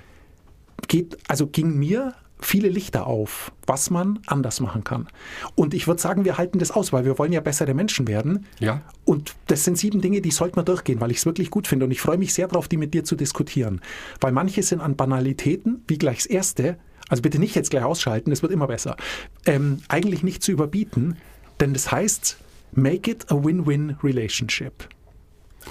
geht, 0.87 1.17
also 1.27 1.47
ging 1.47 1.77
mir 1.77 2.13
viele 2.39 2.69
Lichter 2.69 3.07
auf, 3.07 3.51
was 3.65 3.89
man 3.89 4.19
anders 4.27 4.59
machen 4.59 4.83
kann. 4.83 5.07
Und 5.55 5.73
ich 5.73 5.87
würde 5.87 6.01
sagen, 6.01 6.25
wir 6.25 6.37
halten 6.37 6.59
das 6.59 6.71
aus, 6.71 6.93
weil 6.93 7.05
wir 7.05 7.17
wollen 7.17 7.31
ja 7.31 7.41
bessere 7.41 7.73
Menschen 7.73 8.07
werden. 8.07 8.45
Ja. 8.59 8.81
Und 9.05 9.35
das 9.47 9.63
sind 9.63 9.77
sieben 9.77 10.01
Dinge, 10.01 10.21
die 10.21 10.31
sollten 10.31 10.57
wir 10.57 10.63
durchgehen, 10.63 11.01
weil 11.01 11.11
ich 11.11 11.17
es 11.17 11.25
wirklich 11.25 11.49
gut 11.49 11.67
finde. 11.67 11.85
Und 11.85 11.91
ich 11.91 12.01
freue 12.01 12.17
mich 12.17 12.33
sehr 12.33 12.47
darauf, 12.47 12.67
die 12.67 12.77
mit 12.77 12.93
dir 12.93 13.03
zu 13.03 13.15
diskutieren. 13.15 13.81
Weil 14.19 14.31
manche 14.31 14.63
sind 14.63 14.81
an 14.81 14.95
Banalitäten, 14.95 15.83
wie 15.87 15.97
gleich 15.97 16.17
das 16.17 16.25
erste, 16.25 16.77
also 17.07 17.21
bitte 17.21 17.39
nicht 17.39 17.55
jetzt 17.55 17.69
gleich 17.69 17.83
ausschalten, 17.83 18.31
es 18.31 18.41
wird 18.41 18.51
immer 18.51 18.67
besser, 18.67 18.97
ähm, 19.45 19.81
eigentlich 19.87 20.23
nicht 20.23 20.43
zu 20.43 20.51
überbieten, 20.51 21.17
denn 21.59 21.73
das 21.73 21.91
heißt, 21.91 22.37
make 22.73 23.09
it 23.09 23.31
a 23.31 23.35
win-win 23.35 23.97
relationship. 24.03 24.89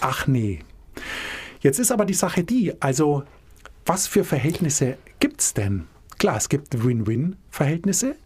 Ach 0.00 0.26
nee. 0.26 0.60
Jetzt 1.60 1.78
ist 1.78 1.92
aber 1.92 2.04
die 2.04 2.14
Sache 2.14 2.44
die, 2.44 2.80
also 2.80 3.24
was 3.86 4.06
für 4.06 4.24
Verhältnisse 4.24 4.96
gibt 5.18 5.40
es 5.40 5.54
denn? 5.54 5.86
Klar, 6.24 6.38
es 6.38 6.48
gibt 6.48 6.82
Win-Win-Verhältnisse, 6.82 8.16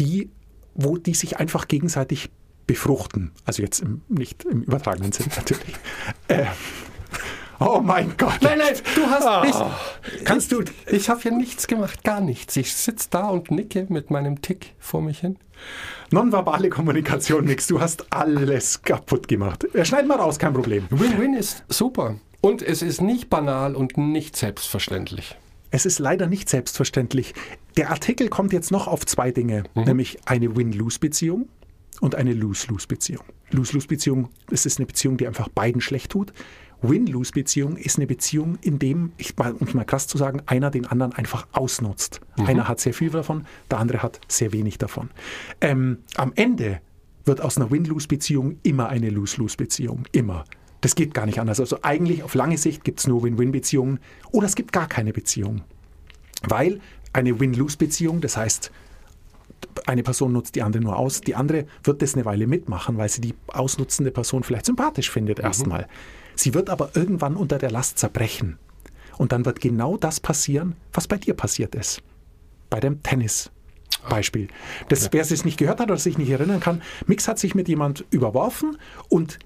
die, 0.00 0.30
wo 0.74 0.96
die 0.96 1.12
sich 1.12 1.36
einfach 1.36 1.68
gegenseitig 1.68 2.30
befruchten. 2.66 3.32
Also 3.44 3.62
jetzt 3.62 3.80
im, 3.80 4.00
nicht 4.08 4.46
im 4.46 4.62
übertragenen 4.62 5.12
Sinn 5.12 5.26
natürlich. 5.36 5.74
Äh, 6.28 6.46
oh 7.60 7.82
mein 7.84 8.14
Gott. 8.16 8.38
Nein, 8.40 8.56
nein, 8.56 8.74
du 8.94 9.02
hast 9.04 9.26
Ah. 9.26 9.44
nicht. 9.44 10.24
Kannst 10.24 10.50
du- 10.50 10.62
Ich, 10.62 10.70
ich 10.94 11.10
habe 11.10 11.20
hier 11.20 11.32
nichts 11.32 11.66
gemacht, 11.66 12.02
gar 12.04 12.22
nichts. 12.22 12.56
Ich 12.56 12.74
sitze 12.74 13.08
da 13.10 13.28
und 13.28 13.50
nicke 13.50 13.84
mit 13.90 14.10
meinem 14.10 14.40
Tick 14.40 14.72
vor 14.78 15.02
mich 15.02 15.18
hin. 15.18 15.36
Nonverbale 16.10 16.70
Kommunikation, 16.70 17.44
nix. 17.44 17.66
Du 17.66 17.82
hast 17.82 18.10
alles 18.14 18.80
kaputt 18.80 19.28
gemacht. 19.28 19.64
Äh, 19.74 19.84
Schneid 19.84 20.06
mal 20.06 20.16
raus, 20.16 20.38
kein 20.38 20.54
Problem. 20.54 20.86
Win-Win 20.88 21.34
ist 21.34 21.64
super. 21.68 22.16
Und 22.40 22.62
es 22.62 22.80
ist 22.80 23.02
nicht 23.02 23.28
banal 23.28 23.74
und 23.76 23.98
nicht 23.98 24.36
selbstverständlich. 24.36 25.36
Es 25.70 25.86
ist 25.86 25.98
leider 25.98 26.26
nicht 26.26 26.48
selbstverständlich. 26.48 27.34
Der 27.76 27.90
Artikel 27.90 28.28
kommt 28.28 28.52
jetzt 28.52 28.70
noch 28.70 28.86
auf 28.86 29.04
zwei 29.06 29.30
Dinge, 29.30 29.64
nämlich 29.74 30.18
eine 30.26 30.56
Win-Lose-Beziehung 30.56 31.48
und 32.00 32.14
eine 32.14 32.32
Lose-Lose-Beziehung. 32.32 33.24
Lose-Lose-Beziehung, 33.50 34.28
das 34.48 34.66
ist 34.66 34.78
eine 34.78 34.86
Beziehung, 34.86 35.16
die 35.16 35.26
einfach 35.26 35.48
beiden 35.48 35.80
schlecht 35.80 36.12
tut. 36.12 36.32
Win-Lose-Beziehung 36.80 37.76
ist 37.76 37.96
eine 37.98 38.06
Beziehung, 38.06 38.56
in 38.62 38.78
dem, 38.78 39.12
ich, 39.16 39.36
mal- 39.36 39.52
um 39.52 39.66
es 39.66 39.74
mal 39.74 39.84
krass 39.84 40.06
zu 40.06 40.16
sagen, 40.16 40.42
einer 40.46 40.70
den 40.70 40.86
anderen 40.86 41.12
einfach 41.12 41.46
ausnutzt. 41.52 42.20
Einer 42.36 42.68
hat 42.68 42.78
sehr 42.80 42.94
viel 42.94 43.10
davon, 43.10 43.46
der 43.70 43.78
andere 43.78 44.02
hat 44.02 44.20
sehr 44.28 44.52
wenig 44.52 44.78
davon. 44.78 45.10
Ähm, 45.60 45.98
am 46.16 46.32
Ende 46.36 46.80
wird 47.24 47.40
aus 47.40 47.56
einer 47.56 47.70
Win-Lose-Beziehung 47.70 48.58
immer 48.62 48.88
eine 48.88 49.10
Lose-Lose-Beziehung. 49.10 50.04
Immer. 50.12 50.44
Das 50.80 50.94
geht 50.94 51.14
gar 51.14 51.26
nicht 51.26 51.40
anders. 51.40 51.60
Also 51.60 51.78
eigentlich 51.82 52.22
auf 52.22 52.34
lange 52.34 52.58
Sicht 52.58 52.84
gibt 52.84 53.00
es 53.00 53.06
nur 53.06 53.22
Win-Win-Beziehungen 53.22 53.98
oder 54.30 54.46
es 54.46 54.54
gibt 54.54 54.72
gar 54.72 54.86
keine 54.86 55.12
Beziehung. 55.12 55.62
Weil 56.42 56.80
eine 57.12 57.40
Win-Lose-Beziehung, 57.40 58.20
das 58.20 58.36
heißt, 58.36 58.70
eine 59.86 60.02
Person 60.02 60.32
nutzt 60.32 60.54
die 60.54 60.62
andere 60.62 60.82
nur 60.82 60.96
aus, 60.96 61.20
die 61.20 61.34
andere 61.34 61.66
wird 61.82 62.02
das 62.02 62.14
eine 62.14 62.24
Weile 62.24 62.46
mitmachen, 62.46 62.96
weil 62.96 63.08
sie 63.08 63.20
die 63.20 63.34
ausnutzende 63.48 64.10
Person 64.10 64.42
vielleicht 64.44 64.66
sympathisch 64.66 65.10
findet 65.10 65.40
erstmal. 65.40 65.88
Sie 66.36 66.54
wird 66.54 66.70
aber 66.70 66.90
irgendwann 66.94 67.36
unter 67.36 67.58
der 67.58 67.70
Last 67.70 67.98
zerbrechen. 67.98 68.58
Und 69.16 69.32
dann 69.32 69.44
wird 69.44 69.60
genau 69.60 69.96
das 69.96 70.20
passieren, 70.20 70.76
was 70.92 71.08
bei 71.08 71.16
dir 71.16 71.34
passiert 71.34 71.74
ist. 71.74 72.02
Bei 72.70 72.78
dem 72.78 73.02
Tennis-Beispiel. 73.02 74.46
Das, 74.88 75.12
Wer 75.12 75.22
es 75.22 75.44
nicht 75.44 75.58
gehört 75.58 75.80
hat 75.80 75.90
oder 75.90 75.98
sich 75.98 76.18
nicht 76.18 76.30
erinnern 76.30 76.60
kann, 76.60 76.82
Mix 77.06 77.26
hat 77.26 77.40
sich 77.40 77.56
mit 77.56 77.68
jemand 77.68 78.04
überworfen 78.10 78.78
und 79.08 79.40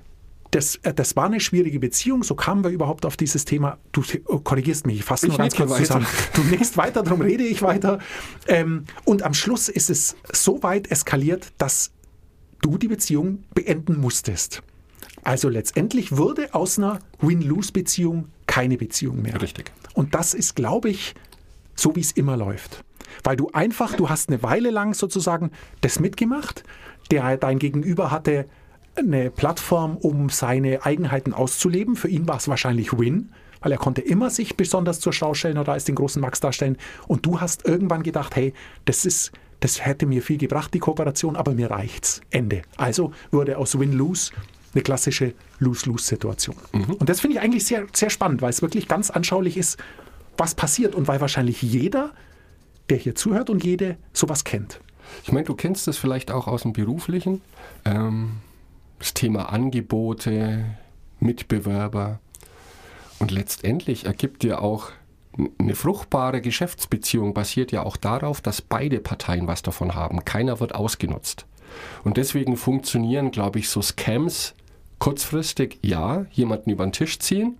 das, 0.52 0.76
äh, 0.76 0.94
das 0.94 1.16
war 1.16 1.24
eine 1.24 1.40
schwierige 1.40 1.80
Beziehung, 1.80 2.22
so 2.22 2.34
kamen 2.34 2.62
wir 2.62 2.70
überhaupt 2.70 3.04
auf 3.04 3.16
dieses 3.16 3.44
Thema. 3.44 3.78
Du 3.90 4.02
oh, 4.26 4.38
korrigierst 4.38 4.86
mich, 4.86 4.98
ich 4.98 5.04
fasse 5.04 5.26
nur 5.26 5.36
ganz 5.36 5.56
kurz 5.56 5.76
zusammen. 5.76 6.06
Du 6.34 6.42
nickst 6.42 6.76
weiter, 6.76 7.02
darum 7.02 7.22
rede 7.22 7.42
ich 7.42 7.62
weiter. 7.62 7.98
Ähm, 8.46 8.84
und 9.04 9.24
am 9.24 9.34
Schluss 9.34 9.68
ist 9.68 9.90
es 9.90 10.14
so 10.32 10.62
weit 10.62 10.90
eskaliert, 10.90 11.52
dass 11.58 11.90
du 12.60 12.78
die 12.78 12.88
Beziehung 12.88 13.44
beenden 13.54 13.98
musstest. 13.98 14.62
Also 15.24 15.48
letztendlich 15.48 16.16
wurde 16.16 16.54
aus 16.54 16.78
einer 16.78 16.98
Win-Lose-Beziehung 17.20 18.28
keine 18.46 18.76
Beziehung 18.76 19.22
mehr. 19.22 19.40
Richtig. 19.40 19.72
Und 19.94 20.14
das 20.14 20.34
ist, 20.34 20.54
glaube 20.54 20.90
ich, 20.90 21.14
so 21.74 21.96
wie 21.96 22.00
es 22.00 22.12
immer 22.12 22.36
läuft. 22.36 22.84
Weil 23.24 23.36
du 23.36 23.50
einfach, 23.52 23.94
du 23.94 24.08
hast 24.10 24.28
eine 24.28 24.42
Weile 24.42 24.70
lang 24.70 24.94
sozusagen 24.94 25.50
das 25.80 25.98
mitgemacht. 25.98 26.64
Der, 27.10 27.36
dein 27.36 27.58
Gegenüber 27.58 28.10
hatte 28.10 28.46
eine 28.94 29.30
Plattform, 29.30 29.96
um 29.96 30.28
seine 30.28 30.84
Eigenheiten 30.84 31.32
auszuleben. 31.32 31.96
Für 31.96 32.08
ihn 32.08 32.28
war 32.28 32.36
es 32.36 32.48
wahrscheinlich 32.48 32.96
Win, 32.98 33.30
weil 33.60 33.72
er 33.72 33.78
konnte 33.78 34.00
immer 34.00 34.30
sich 34.30 34.56
besonders 34.56 35.00
zur 35.00 35.12
Schau 35.12 35.34
stellen 35.34 35.58
oder 35.58 35.72
als 35.72 35.84
den 35.84 35.94
großen 35.94 36.20
Max 36.20 36.40
darstellen. 36.40 36.76
Und 37.06 37.24
du 37.26 37.40
hast 37.40 37.66
irgendwann 37.66 38.02
gedacht, 38.02 38.36
hey, 38.36 38.52
das 38.84 39.04
ist, 39.04 39.32
das 39.60 39.84
hätte 39.84 40.06
mir 40.06 40.22
viel 40.22 40.38
gebracht, 40.38 40.74
die 40.74 40.78
Kooperation, 40.78 41.36
aber 41.36 41.52
mir 41.52 41.70
reicht's. 41.70 42.20
Ende. 42.30 42.62
Also 42.76 43.12
wurde 43.30 43.58
aus 43.58 43.78
Win-Lose 43.78 44.32
eine 44.74 44.82
klassische 44.82 45.34
Lose-Lose-Situation. 45.58 46.56
Und 46.98 47.08
das 47.08 47.20
finde 47.20 47.36
ich 47.36 47.42
eigentlich 47.42 47.66
sehr, 47.66 47.86
sehr 47.92 48.10
spannend, 48.10 48.40
weil 48.40 48.50
es 48.50 48.62
wirklich 48.62 48.88
ganz 48.88 49.10
anschaulich 49.10 49.56
ist, 49.56 49.78
was 50.38 50.54
passiert 50.54 50.94
und 50.94 51.08
weil 51.08 51.20
wahrscheinlich 51.20 51.60
jeder 51.60 52.12
der 52.92 52.98
hier 52.98 53.14
zuhört 53.14 53.50
und 53.50 53.64
jede 53.64 53.96
sowas 54.12 54.44
kennt. 54.44 54.80
Ich 55.24 55.32
meine, 55.32 55.46
du 55.46 55.54
kennst 55.54 55.86
das 55.86 55.96
vielleicht 55.96 56.30
auch 56.30 56.46
aus 56.46 56.62
dem 56.62 56.72
Beruflichen. 56.72 57.40
Ähm, 57.84 58.32
das 59.02 59.14
Thema 59.14 59.52
Angebote, 59.52 60.64
Mitbewerber. 61.18 62.20
Und 63.18 63.32
letztendlich 63.32 64.06
ergibt 64.06 64.44
dir 64.44 64.62
auch 64.62 64.92
eine 65.58 65.74
fruchtbare 65.74 66.40
Geschäftsbeziehung 66.40 67.34
basiert 67.34 67.72
ja 67.72 67.82
auch 67.82 67.96
darauf, 67.96 68.40
dass 68.40 68.62
beide 68.62 69.00
Parteien 69.00 69.48
was 69.48 69.62
davon 69.62 69.96
haben. 69.96 70.24
Keiner 70.24 70.60
wird 70.60 70.76
ausgenutzt. 70.76 71.46
Und 72.04 72.16
deswegen 72.16 72.56
funktionieren, 72.56 73.32
glaube 73.32 73.58
ich, 73.58 73.70
so 73.70 73.82
Scams 73.82 74.54
kurzfristig, 75.00 75.80
ja, 75.82 76.26
jemanden 76.30 76.70
über 76.70 76.86
den 76.86 76.92
Tisch 76.92 77.18
ziehen. 77.18 77.58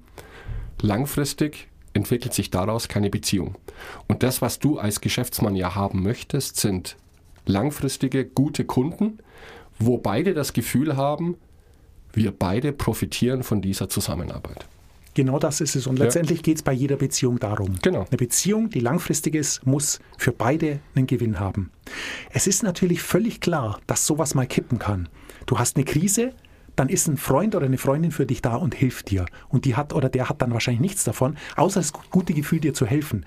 Langfristig 0.80 1.66
entwickelt 1.92 2.34
sich 2.34 2.50
daraus 2.50 2.86
keine 2.86 3.10
Beziehung. 3.10 3.56
Und 4.06 4.22
das, 4.22 4.42
was 4.42 4.60
du 4.60 4.78
als 4.78 5.00
Geschäftsmann 5.00 5.56
ja 5.56 5.74
haben 5.74 6.04
möchtest, 6.04 6.58
sind 6.58 6.96
langfristige, 7.46 8.26
gute 8.26 8.64
Kunden, 8.64 9.18
wo 9.86 9.98
beide 9.98 10.34
das 10.34 10.52
Gefühl 10.52 10.96
haben, 10.96 11.36
wir 12.12 12.30
beide 12.32 12.72
profitieren 12.72 13.42
von 13.42 13.62
dieser 13.62 13.88
Zusammenarbeit. 13.88 14.66
Genau 15.14 15.38
das 15.38 15.60
ist 15.60 15.76
es. 15.76 15.86
Und 15.86 15.98
Ja. 15.98 16.04
letztendlich 16.06 16.42
geht 16.42 16.56
es 16.56 16.62
bei 16.62 16.72
jeder 16.72 16.96
Beziehung 16.96 17.38
darum. 17.38 17.74
Genau. 17.82 18.06
Eine 18.08 18.16
Beziehung, 18.16 18.70
die 18.70 18.80
langfristig 18.80 19.34
ist, 19.34 19.66
muss 19.66 20.00
für 20.16 20.32
beide 20.32 20.80
einen 20.94 21.06
Gewinn 21.06 21.38
haben. 21.38 21.70
Es 22.30 22.46
ist 22.46 22.62
natürlich 22.62 23.02
völlig 23.02 23.40
klar, 23.40 23.78
dass 23.86 24.06
sowas 24.06 24.34
mal 24.34 24.46
kippen 24.46 24.78
kann. 24.78 25.08
Du 25.46 25.58
hast 25.58 25.76
eine 25.76 25.84
Krise, 25.84 26.32
dann 26.76 26.88
ist 26.88 27.08
ein 27.08 27.18
Freund 27.18 27.54
oder 27.54 27.66
eine 27.66 27.76
Freundin 27.76 28.10
für 28.10 28.24
dich 28.24 28.40
da 28.40 28.56
und 28.56 28.74
hilft 28.74 29.10
dir. 29.10 29.26
Und 29.50 29.66
die 29.66 29.76
hat 29.76 29.92
oder 29.92 30.08
der 30.08 30.30
hat 30.30 30.40
dann 30.40 30.52
wahrscheinlich 30.54 30.80
nichts 30.80 31.04
davon, 31.04 31.36
außer 31.56 31.80
das 31.80 31.92
gute 32.10 32.32
Gefühl, 32.32 32.60
dir 32.60 32.72
zu 32.72 32.86
helfen. 32.86 33.26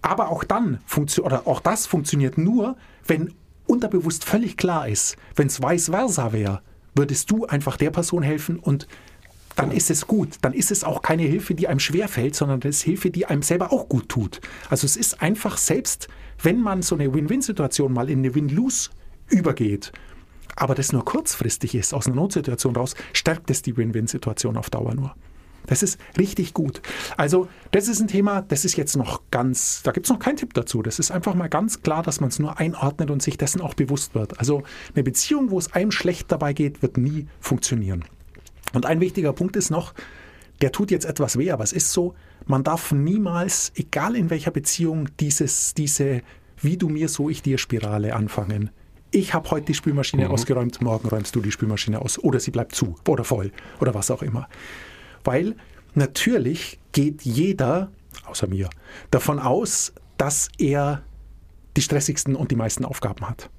Aber 0.00 0.30
auch 0.30 0.44
dann 0.44 0.78
funktio- 0.86 1.24
oder 1.24 1.46
auch 1.46 1.60
das 1.60 1.86
funktioniert 1.86 2.38
nur, 2.38 2.76
wenn 3.06 3.34
unterbewusst 3.72 4.24
völlig 4.24 4.56
klar 4.58 4.86
ist, 4.86 5.16
wenn 5.34 5.46
es 5.46 5.62
vice 5.62 5.88
versa 5.88 6.32
wäre, 6.32 6.60
würdest 6.94 7.30
du 7.30 7.46
einfach 7.46 7.78
der 7.78 7.90
Person 7.90 8.22
helfen 8.22 8.58
und 8.58 8.86
dann 9.56 9.70
ist 9.70 9.90
es 9.90 10.06
gut. 10.06 10.36
Dann 10.42 10.52
ist 10.52 10.70
es 10.70 10.84
auch 10.84 11.02
keine 11.02 11.22
Hilfe, 11.22 11.54
die 11.54 11.68
einem 11.68 11.80
schwerfällt, 11.80 12.34
sondern 12.34 12.60
das 12.60 12.76
ist 12.76 12.82
Hilfe, 12.82 13.10
die 13.10 13.26
einem 13.26 13.42
selber 13.42 13.72
auch 13.72 13.88
gut 13.88 14.08
tut. 14.08 14.40
Also 14.68 14.84
es 14.84 14.96
ist 14.96 15.22
einfach 15.22 15.56
selbst, 15.56 16.08
wenn 16.42 16.60
man 16.60 16.82
so 16.82 16.94
eine 16.94 17.12
Win-Win-Situation 17.12 17.92
mal 17.92 18.10
in 18.10 18.20
eine 18.20 18.34
Win-Lose 18.34 18.90
übergeht, 19.28 19.92
aber 20.56 20.74
das 20.74 20.92
nur 20.92 21.04
kurzfristig 21.04 21.74
ist, 21.74 21.94
aus 21.94 22.06
einer 22.06 22.16
Notsituation 22.16 22.76
raus, 22.76 22.94
stärkt 23.14 23.50
es 23.50 23.62
die 23.62 23.76
Win-Win-Situation 23.76 24.56
auf 24.56 24.68
Dauer 24.68 24.94
nur. 24.94 25.14
Das 25.66 25.82
ist 25.82 25.98
richtig 26.18 26.54
gut. 26.54 26.82
Also, 27.16 27.48
das 27.70 27.88
ist 27.88 28.00
ein 28.00 28.08
Thema, 28.08 28.42
das 28.42 28.64
ist 28.64 28.76
jetzt 28.76 28.96
noch 28.96 29.22
ganz, 29.30 29.82
da 29.82 29.92
gibt 29.92 30.06
es 30.06 30.10
noch 30.10 30.18
keinen 30.18 30.36
Tipp 30.36 30.54
dazu. 30.54 30.82
Das 30.82 30.98
ist 30.98 31.10
einfach 31.10 31.34
mal 31.34 31.48
ganz 31.48 31.82
klar, 31.82 32.02
dass 32.02 32.20
man 32.20 32.30
es 32.30 32.38
nur 32.38 32.58
einordnet 32.58 33.10
und 33.10 33.22
sich 33.22 33.38
dessen 33.38 33.60
auch 33.60 33.74
bewusst 33.74 34.14
wird. 34.14 34.38
Also, 34.38 34.62
eine 34.94 35.04
Beziehung, 35.04 35.50
wo 35.50 35.58
es 35.58 35.72
einem 35.72 35.92
schlecht 35.92 36.30
dabei 36.32 36.52
geht, 36.52 36.82
wird 36.82 36.96
nie 36.96 37.26
funktionieren. 37.40 38.04
Und 38.72 38.86
ein 38.86 39.00
wichtiger 39.00 39.32
Punkt 39.32 39.56
ist 39.56 39.70
noch, 39.70 39.94
der 40.60 40.72
tut 40.72 40.90
jetzt 40.90 41.04
etwas 41.04 41.38
weh, 41.38 41.50
aber 41.50 41.64
es 41.64 41.72
ist 41.72 41.92
so, 41.92 42.14
man 42.46 42.64
darf 42.64 42.92
niemals, 42.92 43.72
egal 43.74 44.16
in 44.16 44.30
welcher 44.30 44.50
Beziehung, 44.50 45.08
dieses, 45.18 45.74
diese 45.74 46.22
wie 46.60 46.76
du 46.76 46.88
mir, 46.88 47.08
so 47.08 47.28
ich 47.28 47.42
dir 47.42 47.58
Spirale 47.58 48.14
anfangen. 48.14 48.70
Ich 49.10 49.34
habe 49.34 49.50
heute 49.50 49.66
die 49.66 49.74
Spülmaschine 49.74 50.30
ausgeräumt, 50.30 50.80
morgen 50.80 51.08
räumst 51.08 51.34
du 51.36 51.40
die 51.40 51.52
Spülmaschine 51.52 52.00
aus. 52.00 52.18
Oder 52.18 52.40
sie 52.40 52.50
bleibt 52.50 52.74
zu 52.74 52.94
oder 53.06 53.24
voll 53.24 53.52
oder 53.80 53.94
was 53.94 54.10
auch 54.10 54.22
immer. 54.22 54.48
Weil 55.24 55.56
natürlich 55.94 56.78
geht 56.92 57.22
jeder, 57.22 57.90
außer 58.26 58.46
mir, 58.46 58.68
davon 59.10 59.38
aus, 59.38 59.92
dass 60.18 60.48
er 60.58 61.02
die 61.76 61.82
stressigsten 61.82 62.36
und 62.36 62.50
die 62.50 62.56
meisten 62.56 62.84
Aufgaben 62.84 63.28
hat. 63.28 63.50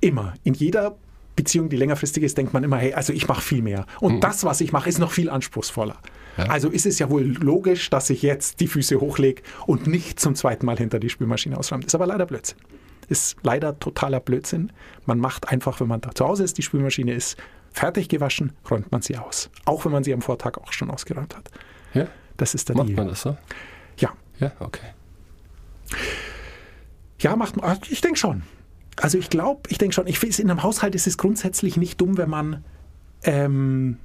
Immer. 0.00 0.34
In 0.44 0.54
jeder 0.54 0.96
Beziehung, 1.36 1.68
die 1.68 1.76
längerfristig 1.76 2.22
ist, 2.22 2.36
denkt 2.36 2.52
man 2.52 2.64
immer, 2.64 2.76
hey, 2.76 2.94
also 2.94 3.12
ich 3.12 3.26
mache 3.26 3.42
viel 3.42 3.62
mehr. 3.62 3.86
Und 4.00 4.22
das, 4.22 4.44
was 4.44 4.60
ich 4.60 4.72
mache, 4.72 4.88
ist 4.88 4.98
noch 4.98 5.10
viel 5.10 5.30
anspruchsvoller. 5.30 5.98
Also 6.36 6.70
ist 6.70 6.86
es 6.86 6.98
ja 6.98 7.10
wohl 7.10 7.24
logisch, 7.24 7.90
dass 7.90 8.08
ich 8.10 8.22
jetzt 8.22 8.60
die 8.60 8.66
Füße 8.66 9.00
hochlege 9.00 9.42
und 9.66 9.86
nicht 9.86 10.18
zum 10.18 10.34
zweiten 10.34 10.64
Mal 10.64 10.78
hinter 10.78 10.98
die 10.98 11.10
Spülmaschine 11.10 11.58
ausräume. 11.58 11.84
Ist 11.84 11.94
aber 11.94 12.06
leider 12.06 12.26
Blödsinn. 12.26 12.58
Ist 13.08 13.36
leider 13.42 13.78
totaler 13.78 14.20
Blödsinn. 14.20 14.72
Man 15.04 15.18
macht 15.18 15.48
einfach, 15.48 15.80
wenn 15.80 15.88
man 15.88 16.00
da 16.00 16.14
zu 16.14 16.26
Hause 16.26 16.44
ist, 16.44 16.56
die 16.56 16.62
Spülmaschine 16.62 17.12
ist 17.12 17.36
fertig 17.72 18.08
gewaschen, 18.08 18.52
räumt 18.70 18.90
man 18.92 19.02
sie 19.02 19.16
aus. 19.16 19.50
Auch 19.64 19.84
wenn 19.84 19.92
man 19.92 20.04
sie 20.04 20.12
am 20.12 20.22
Vortag 20.22 20.58
auch 20.58 20.72
schon 20.72 20.90
ausgeräumt 20.90 21.36
hat. 21.36 21.50
Ja? 21.94 22.06
Das 22.36 22.54
ist 22.54 22.68
der 22.68 22.76
Macht 22.76 22.88
Deal. 22.88 22.96
man 22.96 23.08
das 23.08 23.22
so? 23.22 23.36
Ja. 23.98 24.10
Ja, 24.38 24.52
okay. 24.60 24.86
Ja, 27.20 27.36
macht 27.36 27.56
man. 27.56 27.78
Ich 27.88 28.00
denke 28.00 28.18
schon. 28.18 28.42
Also 28.96 29.18
ich 29.18 29.30
glaube, 29.30 29.62
ich 29.68 29.78
denke 29.78 29.94
schon. 29.94 30.06
Ich 30.06 30.22
in 30.38 30.50
einem 30.50 30.62
Haushalt 30.62 30.94
ist 30.94 31.06
es 31.06 31.16
grundsätzlich 31.16 31.76
nicht 31.76 32.00
dumm, 32.00 32.18
wenn 32.18 32.28
man 32.30 32.64
ähm, 33.22 33.98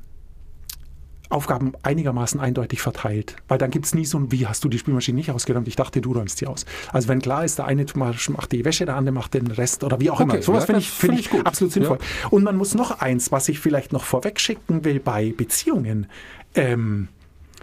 Aufgaben 1.30 1.74
einigermaßen 1.84 2.40
eindeutig 2.40 2.82
verteilt. 2.82 3.36
Weil 3.48 3.58
dann 3.58 3.72
gibt 3.72 3.86
es 3.86 3.94
nie 3.94 4.06
so 4.06 4.18
ein, 4.18 4.32
wie 4.32 4.48
hast 4.48 4.64
du 4.64 4.70
die 4.70 4.78
Spülmaschine 4.78 5.16
nicht 5.16 5.32
ausgeräumt? 5.32 5.68
Ich 5.68 5.76
dachte, 5.76 6.02
du 6.02 6.14
räumst 6.14 6.38
sie 6.38 6.48
aus. 6.48 6.66
Also 6.92 7.08
wenn 7.08 7.22
klar 7.22 7.44
ist, 7.44 7.58
der 7.58 7.66
eine 7.66 7.86
macht 7.96 8.52
die 8.52 8.66
Wäsche, 8.66 8.86
der 8.86 8.96
andere 8.96 9.14
macht 9.14 9.34
den 9.34 9.48
Rest 9.48 9.84
oder 9.84 10.00
wie 10.00 10.10
auch 10.10 10.20
Okay, 10.20 10.36
immer. 10.36 10.42
Sowas 10.42 10.64
ja, 10.64 10.66
finde 10.68 10.82
ich, 10.82 10.90
find 10.90 11.20
ich 11.20 11.34
absolut 11.46 11.74
sinnvoll. 11.74 11.98
Und 12.30 12.44
man 12.44 12.56
muss 12.56 12.76
noch 12.76 13.00
eins, 13.00 13.32
was 13.32 13.50
ich 13.50 13.60
vielleicht 13.60 13.94
noch 13.94 14.04
vorweg 14.04 14.40
schicken 14.40 14.86
will 14.86 15.00
bei 15.00 15.34
Beziehungen. 15.36 16.08
Ähm, 16.56 17.10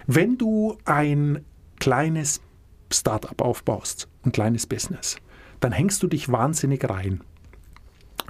wenn 0.07 0.37
du 0.37 0.77
ein 0.85 1.45
kleines 1.79 2.41
Startup 2.93 3.41
aufbaust, 3.41 4.09
ein 4.25 4.33
kleines 4.33 4.67
Business, 4.67 5.17
dann 5.61 5.73
hängst 5.73 6.03
du 6.03 6.07
dich 6.07 6.31
wahnsinnig 6.31 6.89
rein. 6.89 7.23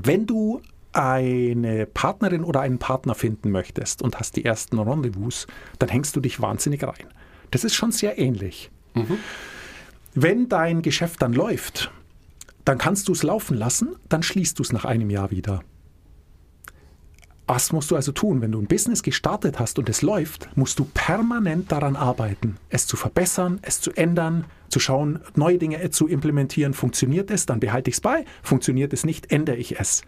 Wenn 0.03 0.27
du 0.27 0.61
eine 0.95 1.87
Partnerin 1.87 2.45
oder 2.45 2.61
einen 2.61 2.79
Partner 2.79 3.15
finden 3.15 3.51
möchtest 3.51 4.03
und 4.03 4.19
hast 4.19 4.37
die 4.37 4.45
ersten 4.45 4.79
Rendezvous, 4.79 5.47
dann 5.79 5.89
hängst 5.89 6.15
du 6.17 6.21
dich 6.21 6.41
wahnsinnig 6.41 6.85
rein. 6.85 7.07
Das 7.51 7.65
ist 7.65 7.75
schon 7.75 7.93
sehr 7.93 8.19
ähnlich. 8.19 8.71
Wenn 10.15 10.49
dein 10.49 10.83
Geschäft 10.83 11.23
dann 11.23 11.33
läuft, 11.33 11.91
dann 12.65 12.79
kannst 12.79 13.09
du 13.09 13.13
es 13.13 13.23
laufen 13.23 13.57
lassen, 13.57 13.97
dann 14.09 14.23
schließt 14.23 14.59
du 14.59 14.63
es 14.63 14.73
nach 14.73 14.85
einem 14.85 15.11
Jahr 15.11 15.31
wieder. 15.31 15.63
Was 17.47 17.73
musst 17.73 17.91
du 17.91 17.97
also 17.97 18.13
tun? 18.13 18.41
Wenn 18.41 18.53
du 18.53 18.61
ein 18.61 18.69
Business 18.69 19.03
gestartet 19.03 19.59
hast 19.59 19.79
und 19.79 19.89
es 19.91 20.01
läuft, 20.01 20.49
musst 20.57 20.79
du 20.79 20.87
permanent 20.95 21.71
daran 21.71 21.95
arbeiten, 21.95 22.57
es 22.71 22.87
zu 22.87 22.97
verbessern, 22.97 23.59
es 23.61 23.83
zu 23.83 23.93
ändern, 23.93 24.47
zu 24.71 24.81
schauen, 24.81 25.21
neue 25.35 25.59
Dinge 25.59 25.91
zu 25.91 26.09
implementieren. 26.09 26.73
Funktioniert 26.73 27.31
es, 27.31 27.45
dann 27.45 27.61
behalte 27.61 27.91
ich 27.91 27.97
es 27.97 28.01
bei. 28.01 28.25
Funktioniert 28.43 28.95
es 28.95 29.05
nicht, 29.05 29.31
ändere 29.31 29.57
ich 29.57 29.79
es. 29.79 30.03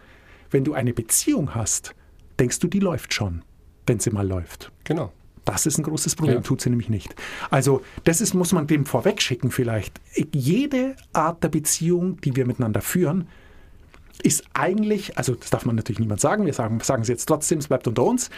Wenn 0.51 0.63
du 0.63 0.73
eine 0.73 0.93
Beziehung 0.93 1.55
hast, 1.55 1.93
denkst 2.39 2.59
du, 2.59 2.67
die 2.67 2.79
läuft 2.79 3.13
schon, 3.13 3.43
wenn 3.85 3.99
sie 3.99 4.11
mal 4.11 4.27
läuft. 4.27 4.71
Genau. 4.83 5.11
Das 5.45 5.65
ist 5.65 5.77
ein 5.77 5.83
großes 5.83 6.15
Problem, 6.15 6.35
Ja. 6.37 6.41
tut 6.41 6.59
sie 6.61 6.69
nämlich 6.69 6.89
nicht. 6.89 7.15
Also, 7.49 7.81
das 8.03 8.19
ist, 8.19 8.33
muss 8.33 8.51
man 8.51 8.67
dem 8.67 8.85
vorwegschicken 8.85 9.49
vielleicht. 9.49 10.01
Jede 10.33 10.95
Art 11.13 11.41
der 11.43 11.49
Beziehung, 11.49 12.19
die 12.21 12.35
wir 12.35 12.45
miteinander 12.45 12.81
führen, 12.81 13.27
ist 14.23 14.43
eigentlich, 14.53 15.17
also 15.17 15.35
das 15.35 15.49
darf 15.51 15.65
man 15.65 15.75
natürlich 15.75 15.99
niemand 15.99 16.19
sagen, 16.19 16.45
wir 16.45 16.53
sagen, 16.53 16.79
sagen 16.81 17.03
es 17.03 17.07
jetzt 17.07 17.27
trotzdem, 17.27 17.59
es 17.59 17.67
bleibt 17.67 17.87
unter 17.87 18.03
uns, 18.03 18.29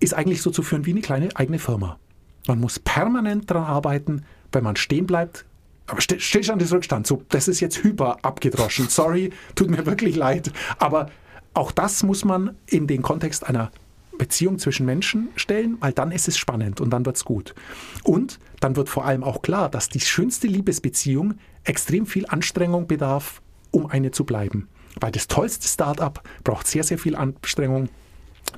ist 0.00 0.14
eigentlich 0.14 0.42
so 0.42 0.50
zu 0.50 0.62
führen 0.62 0.84
wie 0.86 0.90
eine 0.92 1.00
kleine 1.00 1.28
eigene 1.36 1.58
Firma. 1.58 1.98
Man 2.46 2.58
muss 2.60 2.78
permanent 2.78 3.50
daran 3.50 3.64
arbeiten, 3.64 4.24
wenn 4.52 4.64
man 4.64 4.74
stehen 4.76 5.06
bleibt. 5.06 5.44
Aber 5.86 6.00
Still- 6.00 6.20
Stillstand 6.20 6.60
ist 6.62 6.72
Rückstand. 6.72 7.06
So, 7.06 7.22
das 7.28 7.46
ist 7.46 7.60
jetzt 7.60 7.82
hyper 7.84 8.18
abgedroschen. 8.22 8.88
Sorry, 8.88 9.30
tut 9.54 9.70
mir 9.70 9.84
wirklich 9.86 10.16
leid. 10.16 10.50
Aber 10.78 11.10
auch 11.54 11.72
das 11.72 12.02
muss 12.02 12.24
man 12.24 12.56
in 12.66 12.86
den 12.86 13.02
Kontext 13.02 13.46
einer 13.46 13.70
Beziehung 14.18 14.58
zwischen 14.58 14.84
Menschen 14.84 15.28
stellen, 15.36 15.76
weil 15.80 15.92
dann 15.92 16.10
ist 16.10 16.28
es 16.28 16.36
spannend 16.36 16.80
und 16.80 16.90
dann 16.90 17.06
wird 17.06 17.16
es 17.16 17.24
gut. 17.24 17.54
Und 18.02 18.38
dann 18.60 18.76
wird 18.76 18.88
vor 18.88 19.04
allem 19.04 19.22
auch 19.22 19.42
klar, 19.42 19.68
dass 19.68 19.88
die 19.88 20.00
schönste 20.00 20.48
Liebesbeziehung 20.48 21.34
extrem 21.64 22.04
viel 22.04 22.26
Anstrengung 22.26 22.86
bedarf, 22.86 23.40
um 23.70 23.86
eine 23.86 24.10
zu 24.10 24.24
bleiben. 24.24 24.68
Weil 25.00 25.12
das 25.12 25.28
tollste 25.28 25.68
Startup 25.68 26.20
braucht 26.42 26.66
sehr, 26.66 26.82
sehr 26.82 26.98
viel 26.98 27.14
Anstrengung, 27.14 27.88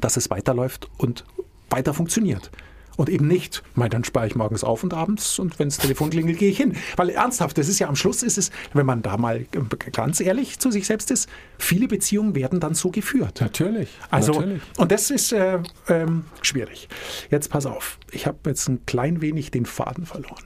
dass 0.00 0.16
es 0.16 0.30
weiterläuft 0.30 0.88
und 0.96 1.24
weiter 1.68 1.92
funktioniert. 1.92 2.50
Und 2.96 3.08
eben 3.08 3.26
nicht, 3.26 3.62
mein, 3.74 3.90
dann 3.90 4.04
spare 4.04 4.26
ich 4.26 4.34
morgens 4.34 4.64
auf 4.64 4.82
und 4.84 4.92
abends 4.94 5.38
und 5.38 5.58
wenn 5.58 5.68
das 5.68 5.78
Telefon 5.78 6.10
klingelt, 6.10 6.38
gehe 6.38 6.50
ich 6.50 6.56
hin. 6.56 6.76
Weil 6.96 7.10
ernsthaft, 7.10 7.56
das 7.58 7.68
ist 7.68 7.78
ja 7.78 7.88
am 7.88 7.96
Schluss 7.96 8.22
ist 8.22 8.38
es, 8.38 8.50
wenn 8.74 8.86
man 8.86 9.02
da 9.02 9.16
mal 9.16 9.46
ganz 9.92 10.20
ehrlich 10.20 10.58
zu 10.58 10.70
sich 10.70 10.86
selbst 10.86 11.10
ist, 11.10 11.28
viele 11.58 11.88
Beziehungen 11.88 12.34
werden 12.34 12.60
dann 12.60 12.74
so 12.74 12.90
geführt. 12.90 13.40
Natürlich. 13.40 13.88
Also, 14.10 14.32
Natürlich. 14.32 14.62
und 14.76 14.92
das 14.92 15.10
ist 15.10 15.32
äh, 15.32 15.60
ähm, 15.88 16.24
schwierig. 16.42 16.88
Jetzt 17.30 17.48
pass 17.48 17.66
auf, 17.66 17.98
ich 18.10 18.26
habe 18.26 18.38
jetzt 18.46 18.68
ein 18.68 18.84
klein 18.86 19.20
wenig 19.22 19.50
den 19.50 19.66
Faden 19.66 20.06
verloren. 20.06 20.44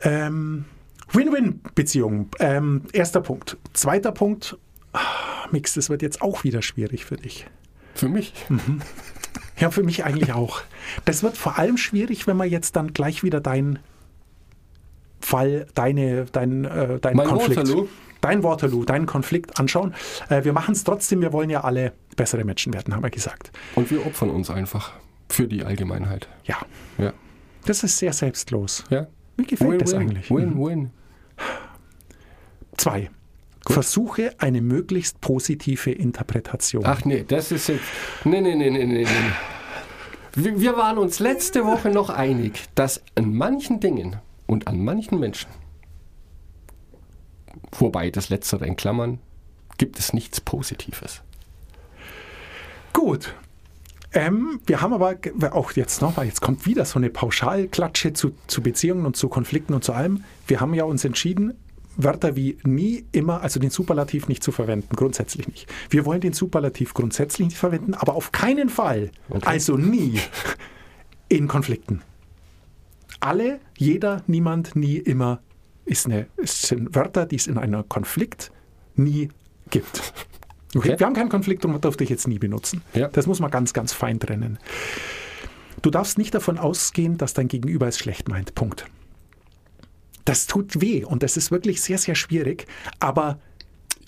Ähm, 0.00 0.64
Win-Win-Beziehungen. 1.12 2.30
Ähm, 2.38 2.82
erster 2.92 3.20
Punkt. 3.20 3.56
Zweiter 3.72 4.12
Punkt. 4.12 4.56
Ah, 4.92 5.00
Mix, 5.50 5.74
das 5.74 5.90
wird 5.90 6.02
jetzt 6.02 6.22
auch 6.22 6.44
wieder 6.44 6.62
schwierig 6.62 7.04
für 7.04 7.16
dich. 7.16 7.46
Für 7.94 8.08
mich. 8.08 8.32
Ja, 9.58 9.70
für 9.70 9.82
mich 9.82 10.04
eigentlich 10.04 10.32
auch. 10.32 10.60
Das 11.04 11.22
wird 11.22 11.36
vor 11.36 11.58
allem 11.58 11.76
schwierig, 11.76 12.26
wenn 12.26 12.36
man 12.36 12.48
jetzt 12.50 12.76
dann 12.76 12.92
gleich 12.92 13.22
wieder 13.22 13.40
dein 13.40 13.78
Fall 15.20 15.66
deine, 15.74 16.26
dein, 16.26 16.64
äh, 16.64 16.98
dein 17.00 17.16
Mein 17.16 17.28
Konflikt. 17.28 17.56
Waterloo? 17.60 17.88
Dein 18.20 18.42
Waterloo, 18.42 18.84
deinen 18.84 19.06
Konflikt 19.06 19.58
anschauen. 19.60 19.94
Äh, 20.28 20.44
wir 20.44 20.52
machen 20.52 20.72
es 20.72 20.82
trotzdem, 20.84 21.20
wir 21.20 21.32
wollen 21.32 21.50
ja 21.50 21.62
alle 21.62 21.92
bessere 22.16 22.44
Menschen 22.44 22.72
werden, 22.72 22.94
haben 22.94 23.02
wir 23.02 23.10
gesagt. 23.10 23.52
Und 23.74 23.90
wir 23.90 24.04
opfern 24.06 24.30
uns 24.30 24.50
einfach 24.50 24.92
für 25.28 25.46
die 25.46 25.62
Allgemeinheit. 25.64 26.28
Ja, 26.44 26.56
Ja. 26.98 27.12
das 27.66 27.82
ist 27.84 27.98
sehr 27.98 28.12
selbstlos. 28.12 28.84
ja. 28.90 29.06
Mir 29.36 29.46
gefällt 29.46 29.70
Win, 29.72 29.78
das 29.80 29.92
win, 29.92 30.00
eigentlich. 30.00 30.30
Win, 30.30 30.54
Mhm. 30.54 30.64
win. 30.66 30.90
Zwei. 32.76 33.10
Versuche 33.66 34.34
eine 34.38 34.60
möglichst 34.60 35.20
positive 35.20 35.90
Interpretation. 35.90 36.84
Ach 36.86 37.04
nee, 37.04 37.24
das 37.26 37.50
ist 37.52 37.68
jetzt. 37.68 37.84
Nee, 38.24 38.40
nee, 38.40 38.54
nee, 38.54 38.70
nee, 38.70 38.84
nee. 38.84 39.04
nee. 39.04 40.52
Wir 40.56 40.76
waren 40.76 40.98
uns 40.98 41.20
letzte 41.20 41.64
Woche 41.64 41.90
noch 41.90 42.10
einig, 42.10 42.64
dass 42.74 43.02
an 43.14 43.34
manchen 43.34 43.80
Dingen 43.80 44.16
und 44.46 44.66
an 44.66 44.84
manchen 44.84 45.20
Menschen, 45.20 45.48
wobei 47.72 48.10
das 48.10 48.30
Letztere 48.30 48.66
in 48.66 48.76
Klammern, 48.76 49.20
gibt 49.78 49.98
es 49.98 50.12
nichts 50.12 50.40
Positives. 50.40 51.22
Gut. 52.92 53.34
Ähm, 54.12 54.60
wir 54.66 54.80
haben 54.80 54.92
aber 54.92 55.16
auch 55.52 55.72
jetzt 55.72 56.00
noch, 56.00 56.16
weil 56.16 56.26
jetzt 56.26 56.40
kommt 56.40 56.66
wieder 56.66 56.84
so 56.84 56.98
eine 56.98 57.10
Pauschalklatsche 57.10 58.12
zu, 58.12 58.32
zu 58.46 58.62
Beziehungen 58.62 59.06
und 59.06 59.16
zu 59.16 59.28
Konflikten 59.28 59.74
und 59.74 59.82
zu 59.82 59.92
allem. 59.92 60.24
Wir 60.46 60.60
haben 60.60 60.72
ja 60.74 60.84
uns 60.84 61.04
entschieden, 61.04 61.54
Wörter 61.96 62.36
wie 62.36 62.58
nie, 62.64 63.04
immer, 63.12 63.42
also 63.42 63.60
den 63.60 63.70
Superlativ 63.70 64.28
nicht 64.28 64.42
zu 64.42 64.52
verwenden, 64.52 64.96
grundsätzlich 64.96 65.48
nicht. 65.48 65.72
Wir 65.90 66.04
wollen 66.04 66.20
den 66.20 66.32
Superlativ 66.32 66.94
grundsätzlich 66.94 67.48
nicht 67.48 67.56
verwenden, 67.56 67.94
aber 67.94 68.14
auf 68.14 68.32
keinen 68.32 68.68
Fall, 68.68 69.10
also 69.42 69.76
nie, 69.76 70.20
in 71.28 71.48
Konflikten. 71.48 72.02
Alle, 73.20 73.60
jeder, 73.78 74.22
niemand, 74.26 74.76
nie, 74.76 74.96
immer 74.96 75.40
ist 75.84 76.06
eine, 76.06 76.26
sind 76.42 76.94
Wörter, 76.94 77.26
die 77.26 77.36
es 77.36 77.46
in 77.46 77.58
einem 77.58 77.88
Konflikt 77.88 78.50
nie 78.96 79.28
gibt. 79.70 80.12
Okay. 80.74 80.90
Okay. 80.90 80.98
Wir 80.98 81.06
haben 81.06 81.14
keinen 81.14 81.28
Konflikt 81.28 81.64
und 81.64 81.72
man 81.72 81.80
darf 81.80 81.96
dich 81.96 82.08
jetzt 82.08 82.26
nie 82.26 82.38
benutzen. 82.38 82.82
Ja. 82.94 83.08
Das 83.08 83.26
muss 83.26 83.38
man 83.38 83.50
ganz, 83.50 83.72
ganz 83.72 83.92
fein 83.92 84.18
trennen. 84.18 84.58
Du 85.82 85.90
darfst 85.90 86.18
nicht 86.18 86.34
davon 86.34 86.58
ausgehen, 86.58 87.16
dass 87.16 87.34
dein 87.34 87.46
Gegenüber 87.46 87.86
es 87.86 87.98
schlecht 87.98 88.28
meint. 88.28 88.54
Punkt. 88.54 88.86
Das 90.24 90.46
tut 90.46 90.80
weh 90.80 91.04
und 91.04 91.22
das 91.22 91.36
ist 91.36 91.50
wirklich 91.50 91.82
sehr, 91.82 91.98
sehr 91.98 92.14
schwierig. 92.14 92.66
Aber 92.98 93.38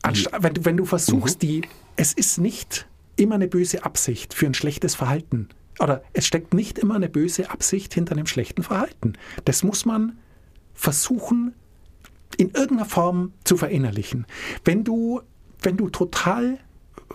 wenn, 0.02 0.54
du, 0.54 0.64
wenn 0.64 0.76
du 0.76 0.84
versuchst, 0.84 1.42
die, 1.42 1.62
es 1.96 2.12
ist 2.12 2.38
nicht 2.38 2.86
immer 3.16 3.34
eine 3.34 3.48
böse 3.48 3.84
Absicht 3.84 4.34
für 4.34 4.46
ein 4.46 4.54
schlechtes 4.54 4.94
Verhalten. 4.94 5.48
Oder 5.78 6.02
es 6.12 6.26
steckt 6.26 6.54
nicht 6.54 6.78
immer 6.78 6.94
eine 6.94 7.08
böse 7.08 7.50
Absicht 7.50 7.92
hinter 7.92 8.12
einem 8.12 8.26
schlechten 8.26 8.62
Verhalten. 8.62 9.14
Das 9.44 9.62
muss 9.62 9.84
man 9.84 10.18
versuchen, 10.74 11.54
in 12.36 12.50
irgendeiner 12.50 12.88
Form 12.88 13.32
zu 13.44 13.56
verinnerlichen. 13.56 14.26
Wenn 14.64 14.84
du, 14.84 15.22
wenn 15.62 15.76
du 15.76 15.88
total 15.88 16.58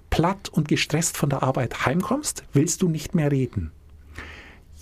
platt 0.10 0.50
und 0.50 0.68
gestresst 0.68 1.18
von 1.18 1.30
der 1.30 1.44
Arbeit 1.44 1.86
heimkommst, 1.86 2.44
willst 2.54 2.82
du 2.82 2.90
nicht 2.90 3.16
mehr 3.16 3.32
reden. 3.32 3.72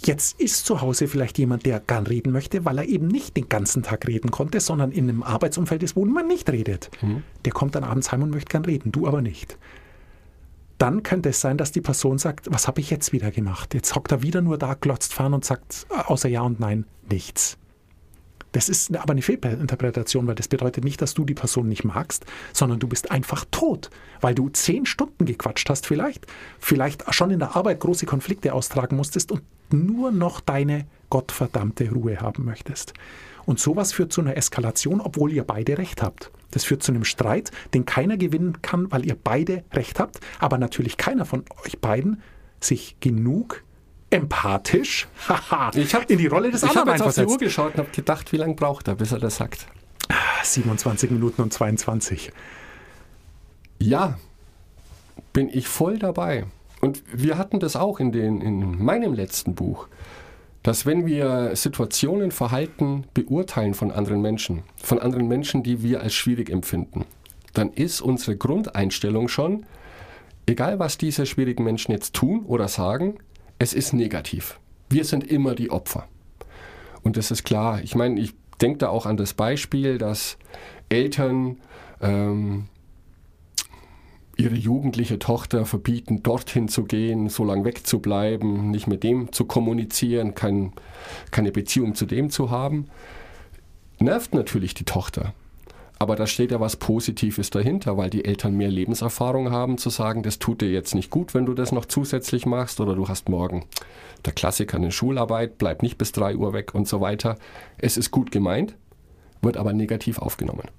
Jetzt 0.06 0.40
ist 0.40 0.66
zu 0.66 0.80
Hause 0.80 1.08
vielleicht 1.08 1.38
jemand, 1.38 1.66
der 1.66 1.82
gern 1.82 2.08
reden 2.08 2.32
möchte, 2.32 2.64
weil 2.64 2.78
er 2.78 2.86
eben 2.86 3.08
nicht 3.08 3.36
den 3.36 3.50
ganzen 3.50 3.84
Tag 3.84 4.08
reden 4.08 4.32
konnte, 4.32 4.62
sondern 4.62 4.92
in 4.92 5.10
einem 5.10 5.24
Arbeitsumfeld 5.24 5.84
ist, 5.84 5.96
wo 5.98 6.06
man 6.06 6.28
nicht 6.28 6.50
redet. 6.50 6.90
Der 7.44 7.52
kommt 7.52 7.76
dann 7.76 7.84
abends 7.84 8.12
heim 8.12 8.24
und 8.24 8.30
möchte 8.30 8.50
gern 8.50 8.64
reden, 8.64 8.94
du 8.94 9.08
aber 9.08 9.22
nicht. 9.22 9.58
Dann 10.78 11.04
könnte 11.04 11.30
es 11.30 11.42
sein, 11.42 11.58
dass 11.58 11.74
die 11.74 11.82
Person 11.82 12.18
sagt, 12.18 12.48
was 12.50 12.66
habe 12.68 12.80
ich 12.80 12.90
jetzt 12.90 13.12
wieder 13.12 13.32
gemacht? 13.32 13.74
Jetzt 13.74 13.94
hockt 13.94 14.14
er 14.14 14.22
wieder 14.22 14.42
nur 14.42 14.58
da, 14.58 14.76
glotzt 14.76 15.14
fern 15.14 15.34
und 15.34 15.44
sagt 15.44 15.86
äh, 15.90 16.02
außer 16.06 16.30
Ja 16.30 16.42
und 16.42 16.62
Nein 16.62 16.86
nichts. 17.10 17.58
Das 18.54 18.70
ist 18.70 18.96
aber 18.96 19.12
eine 19.12 19.22
Fehlinterpretation, 19.22 20.26
weil 20.26 20.36
das 20.36 20.48
bedeutet 20.48 20.84
nicht, 20.84 21.02
dass 21.02 21.14
du 21.14 21.26
die 21.26 21.36
Person 21.36 21.68
nicht 21.68 21.84
magst, 21.84 22.26
sondern 22.54 22.80
du 22.80 22.88
bist 22.88 23.12
einfach 23.12 23.46
tot, 23.52 23.90
weil 24.22 24.34
du 24.34 24.50
zehn 24.50 24.86
Stunden 24.86 25.26
gequatscht 25.26 25.70
hast 25.70 25.86
vielleicht, 25.86 26.26
vielleicht 26.60 27.14
schon 27.14 27.30
in 27.30 27.40
der 27.40 27.56
Arbeit 27.56 27.82
große 27.82 28.06
Konflikte 28.06 28.54
austragen 28.54 28.96
musstest 28.96 29.32
und 29.32 29.44
nur 29.74 30.12
noch 30.12 30.40
deine 30.40 30.86
gottverdammte 31.10 31.92
Ruhe 31.92 32.22
haben 32.22 32.46
möchtest. 32.46 32.94
Und 33.46 33.60
sowas 33.60 33.94
führt 33.94 34.14
zu 34.14 34.22
einer 34.22 34.38
Eskalation, 34.38 35.02
obwohl 35.02 35.32
ihr 35.32 35.44
beide 35.44 35.78
recht 35.78 36.04
habt. 36.04 36.32
Das 36.52 36.64
führt 36.64 36.84
zu 36.84 36.92
einem 36.92 37.04
Streit, 37.04 37.52
den 37.74 37.86
keiner 37.86 38.18
gewinnen 38.18 38.62
kann, 38.62 38.92
weil 38.92 39.06
ihr 39.06 39.16
beide 39.16 39.64
recht 39.74 40.00
habt, 40.00 40.20
aber 40.40 40.58
natürlich 40.58 40.98
keiner 40.98 41.26
von 41.26 41.46
euch 41.66 41.80
beiden 41.80 42.22
sich 42.60 42.98
genug 43.00 43.64
empathisch 44.10 45.08
Ich 45.76 45.94
hab, 45.94 46.10
in 46.10 46.18
die 46.18 46.28
Rolle 46.28 46.52
des 46.52 46.64
ich 46.64 46.70
anderen 46.70 46.88
habe 46.88 46.98
jetzt 46.98 47.08
auf 47.08 47.16
die 47.16 47.32
Uhr 47.32 47.38
geschaut 47.38 47.74
und 47.74 47.80
habe 47.80 47.92
gedacht, 47.92 48.32
wie 48.32 48.38
lange 48.38 48.56
braucht 48.56 48.88
er, 48.88 48.96
bis 48.96 49.12
er 49.12 49.20
das 49.20 49.36
sagt. 49.36 49.68
27 50.44 51.12
Minuten 51.12 51.42
und 51.42 51.54
22. 51.54 52.32
Ja, 53.80 54.18
bin 55.34 55.50
ich 55.50 55.68
voll 55.68 56.00
dabei. 56.00 56.46
Und 56.82 57.04
wir 57.12 57.38
hatten 57.38 57.60
das 57.60 57.76
auch 57.76 58.00
in, 58.00 58.12
den, 58.12 58.42
in 58.42 58.84
meinem 58.84 59.13
letzten 59.13 59.56
Buch, 59.56 59.88
dass 60.63 60.86
wenn 60.86 61.06
wir 61.06 61.56
Situationen, 61.56 62.32
Verhalten 62.32 63.06
beurteilen 63.13 63.74
von 63.74 63.92
anderen 63.92 64.22
Menschen, 64.22 64.63
von 64.82 65.00
anderen 65.00 65.28
Menschen, 65.28 65.63
die 65.63 65.82
wir 65.84 66.02
als 66.02 66.13
schwierig 66.13 66.50
empfinden, 66.50 67.06
dann 67.54 67.72
ist 67.72 68.02
unsere 68.02 68.38
Grundeinstellung 68.38 69.28
schon, 69.28 69.65
egal 70.46 70.80
was 70.80 70.98
diese 70.98 71.26
schwierigen 71.26 71.63
Menschen 71.63 71.92
jetzt 71.92 72.13
tun 72.13 72.44
oder 72.46 72.68
sagen, 72.68 73.18
es 73.58 73.74
ist 73.74 73.94
negativ. 73.94 74.60
Wir 74.89 75.06
sind 75.06 75.26
immer 75.26 75.56
die 75.56 75.72
Opfer. 75.72 76.08
Und 77.04 77.18
das 77.18 77.32
ist 77.32 77.44
klar. 77.44 77.82
Ich 77.82 77.96
meine, 77.96 78.20
ich 78.20 78.34
denke 78.62 78.80
da 78.80 78.89
auch 78.89 79.06
an 79.06 79.18
das 79.18 79.34
Beispiel, 79.34 79.98
dass 79.98 80.38
Eltern 80.89 81.58
ähm, 82.02 82.65
ihre 84.39 84.56
jugendliche 84.56 85.19
Tochter 85.19 85.65
verbieten, 85.65 86.23
dorthin 86.23 86.69
zu 86.69 86.86
gehen, 86.86 87.30
so 87.30 87.43
lange 87.43 87.65
wegzubleiben, 87.65 88.71
nicht 88.71 88.88
mit 88.88 89.04
dem 89.04 89.32
zu 89.34 89.45
kommunizieren, 89.45 90.34
kein, 90.34 90.71
keine 91.32 91.52
Beziehung 91.52 91.93
zu 91.93 92.06
dem 92.06 92.30
zu 92.30 92.49
haben. 92.49 92.88
Nervt 93.99 94.34
natürlich 94.34 94.73
die 94.73 94.86
Tochter. 94.86 95.34
Aber 96.02 96.15
da 96.15 96.25
steht 96.25 96.52
ja 96.52 96.62
was 96.62 96.78
Positives 96.78 97.49
dahinter, 97.49 97.97
weil 97.97 98.10
die 98.10 98.23
Eltern 98.23 98.56
mehr 98.56 98.71
Lebenserfahrung 98.71 99.52
haben, 99.52 99.78
zu 99.78 99.89
sagen, 99.89 100.23
das 100.23 100.39
tut 100.39 100.62
dir 100.62 100.71
jetzt 100.71 100.95
nicht 100.95 101.10
gut, 101.10 101.34
wenn 101.34 101.45
du 101.45 101.54
das 101.54 101.73
noch 101.73 101.84
zusätzlich 101.84 102.45
machst, 102.45 102.80
oder 102.80 102.95
du 102.95 103.10
hast 103.10 103.28
morgen 103.28 103.65
der 104.23 104.32
Klassiker 104.32 104.78
eine 104.78 104.93
Schularbeit, 104.93 105.58
bleib 105.58 105.84
nicht 105.84 105.97
bis 105.97 106.13
3 106.13 106.38
Uhr 106.38 106.54
weg 106.54 106.73
und 106.73 106.88
so 106.88 107.02
weiter. 107.02 107.38
Es 107.78 107.97
ist 107.97 108.12
gut 108.12 108.32
gemeint, 108.32 108.75
wird 109.41 109.58
aber 109.58 109.73
negativ 109.73 110.19
aufgenommen. 110.19 110.69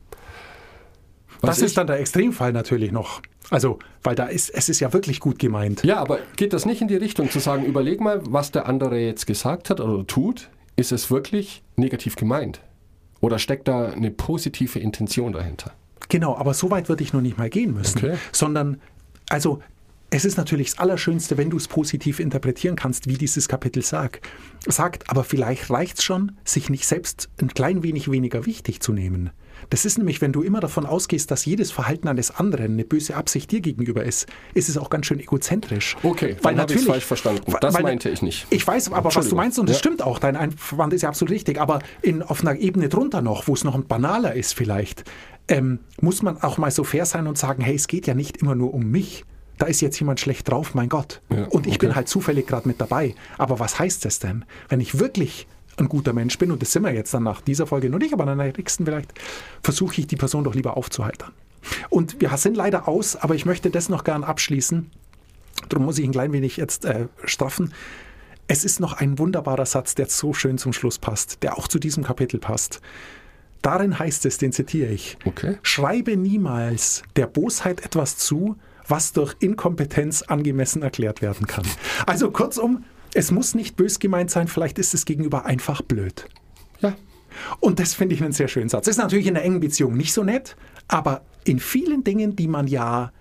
Was 1.40 1.56
Das 1.56 1.66
ist 1.66 1.76
dann 1.76 1.86
der 1.86 2.00
Extremfall 2.00 2.52
natürlich 2.52 2.92
noch. 2.92 3.22
Also, 3.50 3.78
weil 4.02 4.14
da 4.14 4.26
ist, 4.26 4.50
es 4.50 4.68
ist 4.68 4.80
ja 4.80 4.92
wirklich 4.92 5.20
gut 5.20 5.38
gemeint. 5.38 5.82
Ja, 5.82 5.96
aber 5.96 6.18
geht 6.36 6.52
das 6.52 6.66
nicht 6.66 6.80
in 6.80 6.88
die 6.88 6.96
Richtung 6.96 7.30
zu 7.30 7.40
sagen, 7.40 7.64
überleg 7.64 8.00
mal, 8.00 8.20
was 8.24 8.52
der 8.52 8.66
andere 8.66 8.98
jetzt 8.98 9.26
gesagt 9.26 9.70
hat 9.70 9.80
oder 9.80 10.06
tut, 10.06 10.50
ist 10.76 10.92
es 10.92 11.10
wirklich 11.10 11.62
negativ 11.76 12.16
gemeint? 12.16 12.60
Oder 13.20 13.38
steckt 13.38 13.68
da 13.68 13.88
eine 13.88 14.10
positive 14.10 14.78
Intention 14.78 15.32
dahinter? 15.32 15.72
Genau, 16.08 16.36
aber 16.36 16.54
so 16.54 16.70
weit 16.70 16.88
würde 16.88 17.02
ich 17.02 17.12
noch 17.12 17.20
nicht 17.20 17.38
mal 17.38 17.50
gehen 17.50 17.74
müssen. 17.74 17.98
Okay. 17.98 18.16
Sondern, 18.32 18.80
also, 19.28 19.60
es 20.10 20.24
ist 20.24 20.36
natürlich 20.36 20.70
das 20.70 20.78
Allerschönste, 20.78 21.38
wenn 21.38 21.50
du 21.50 21.56
es 21.56 21.68
positiv 21.68 22.18
interpretieren 22.18 22.74
kannst, 22.74 23.06
wie 23.06 23.16
dieses 23.16 23.46
Kapitel 23.46 23.82
sagt. 23.82 24.26
sagt 24.66 25.08
aber 25.08 25.22
vielleicht 25.22 25.70
reicht 25.70 25.98
es 25.98 26.04
schon, 26.04 26.32
sich 26.44 26.68
nicht 26.68 26.86
selbst 26.86 27.28
ein 27.40 27.48
klein 27.48 27.82
wenig 27.82 28.10
weniger 28.10 28.44
wichtig 28.44 28.80
zu 28.80 28.92
nehmen. 28.92 29.30
Das 29.68 29.84
ist 29.84 29.98
nämlich, 29.98 30.20
wenn 30.20 30.32
du 30.32 30.42
immer 30.42 30.60
davon 30.60 30.86
ausgehst, 30.86 31.30
dass 31.30 31.44
jedes 31.44 31.70
Verhalten 31.70 32.08
eines 32.08 32.30
anderen 32.30 32.72
eine 32.72 32.84
böse 32.84 33.14
Absicht 33.16 33.50
dir 33.50 33.60
gegenüber 33.60 34.04
ist, 34.04 34.26
ist 34.54 34.68
es 34.68 34.78
auch 34.78 34.90
ganz 34.90 35.06
schön 35.06 35.20
egozentrisch. 35.20 35.96
Okay, 36.02 36.36
dann 36.42 36.58
habe 36.58 36.72
ich 36.72 36.84
falsch 36.84 37.04
verstanden. 37.04 37.52
Das 37.60 37.80
meinte 37.80 38.08
ich 38.08 38.22
nicht. 38.22 38.46
Ich 38.50 38.66
weiß 38.66 38.92
aber, 38.92 39.14
was 39.14 39.28
du 39.28 39.36
meinst 39.36 39.58
und 39.58 39.68
das 39.68 39.76
Ja. 39.76 39.80
stimmt 39.80 40.02
auch. 40.02 40.18
Dein 40.18 40.36
Einwand 40.36 40.92
ist 40.92 41.02
ja 41.02 41.08
absolut 41.08 41.32
richtig. 41.32 41.60
Aber 41.60 41.80
in, 42.02 42.22
auf 42.22 42.40
einer 42.40 42.56
Ebene 42.56 42.88
drunter 42.88 43.20
noch, 43.22 43.46
wo 43.48 43.54
es 43.54 43.64
noch 43.64 43.74
ein 43.74 43.86
banaler 43.86 44.34
ist 44.34 44.54
vielleicht, 44.54 45.04
ähm, 45.48 45.80
muss 46.00 46.22
man 46.22 46.40
auch 46.42 46.58
mal 46.58 46.70
so 46.70 46.84
fair 46.84 47.04
sein 47.06 47.26
und 47.26 47.36
sagen, 47.36 47.62
hey, 47.62 47.74
es 47.74 47.88
geht 47.88 48.06
ja 48.06 48.14
nicht 48.14 48.38
immer 48.38 48.54
nur 48.54 48.72
um 48.72 48.90
mich. 48.90 49.24
Da 49.58 49.66
ist 49.66 49.80
jetzt 49.82 49.98
jemand 50.00 50.20
schlecht 50.20 50.48
drauf, 50.48 50.74
mein 50.74 50.88
Gott. 50.88 51.20
Ja, 51.30 51.44
und 51.48 51.66
ich 51.66 51.74
okay. 51.74 51.86
bin 51.86 51.94
halt 51.96 52.08
zufällig 52.08 52.46
gerade 52.46 52.66
mit 52.66 52.80
dabei. 52.80 53.14
Aber 53.36 53.58
was 53.58 53.78
heißt 53.78 54.04
das 54.04 54.18
denn? 54.18 54.44
Wenn 54.70 54.80
ich 54.80 54.98
wirklich 54.98 55.46
ein 55.80 55.88
guter 55.88 56.12
Mensch 56.12 56.38
bin, 56.38 56.50
und 56.50 56.62
das 56.62 56.72
sind 56.72 56.82
wir 56.82 56.92
jetzt 56.92 57.12
dann 57.14 57.22
nach 57.22 57.40
dieser 57.40 57.66
Folge 57.66 57.90
nur 57.90 57.98
nicht, 57.98 58.12
aber 58.12 58.24
nach 58.26 58.36
der 58.36 58.52
nächsten 58.56 58.84
vielleicht, 58.84 59.12
versuche 59.62 60.00
ich 60.00 60.06
die 60.06 60.16
Person 60.16 60.44
doch 60.44 60.54
lieber 60.54 60.76
aufzuheitern. 60.76 61.32
Und 61.88 62.20
wir 62.20 62.34
sind 62.36 62.56
leider 62.56 62.88
aus, 62.88 63.16
aber 63.16 63.34
ich 63.34 63.44
möchte 63.46 63.70
das 63.70 63.88
noch 63.88 64.04
gern 64.04 64.24
abschließen. 64.24 64.90
Darum 65.68 65.84
muss 65.84 65.98
ich 65.98 66.04
ein 66.04 66.12
klein 66.12 66.32
wenig 66.32 66.56
jetzt 66.56 66.84
äh, 66.84 67.08
straffen. 67.24 67.72
Es 68.48 68.64
ist 68.64 68.80
noch 68.80 68.94
ein 68.94 69.18
wunderbarer 69.18 69.66
Satz, 69.66 69.94
der 69.94 70.06
so 70.06 70.32
schön 70.32 70.58
zum 70.58 70.72
Schluss 70.72 70.98
passt, 70.98 71.42
der 71.42 71.58
auch 71.58 71.68
zu 71.68 71.78
diesem 71.78 72.02
Kapitel 72.02 72.40
passt. 72.40 72.80
Darin 73.62 73.98
heißt 73.98 74.24
es, 74.24 74.38
den 74.38 74.52
zitiere 74.52 74.90
ich, 74.90 75.18
Okay. 75.24 75.58
schreibe 75.62 76.16
niemals 76.16 77.02
der 77.16 77.26
Bosheit 77.26 77.84
etwas 77.84 78.16
zu, 78.16 78.56
was 78.88 79.12
durch 79.12 79.36
Inkompetenz 79.38 80.22
angemessen 80.22 80.82
erklärt 80.82 81.20
werden 81.22 81.46
kann. 81.46 81.64
Also 82.06 82.30
kurzum, 82.30 82.84
es 83.14 83.30
muss 83.30 83.54
nicht 83.54 83.76
bös 83.76 83.98
gemeint 83.98 84.30
sein, 84.30 84.48
vielleicht 84.48 84.78
ist 84.78 84.94
es 84.94 85.04
gegenüber 85.04 85.46
einfach 85.46 85.82
blöd. 85.82 86.26
Ja, 86.80 86.94
Und 87.60 87.78
das 87.80 87.94
finde 87.94 88.14
ich 88.14 88.22
einen 88.22 88.32
sehr 88.32 88.48
schönen 88.48 88.68
Satz. 88.68 88.86
Das 88.86 88.96
ist 88.96 89.02
natürlich 89.02 89.26
in 89.26 89.36
einer 89.36 89.44
engen 89.44 89.60
Beziehung 89.60 89.96
nicht 89.96 90.12
so 90.12 90.22
nett, 90.24 90.56
aber 90.88 91.22
in 91.44 91.58
vielen 91.58 92.04
Dingen, 92.04 92.36
die 92.36 92.48
man 92.48 92.66
ja 92.66 93.12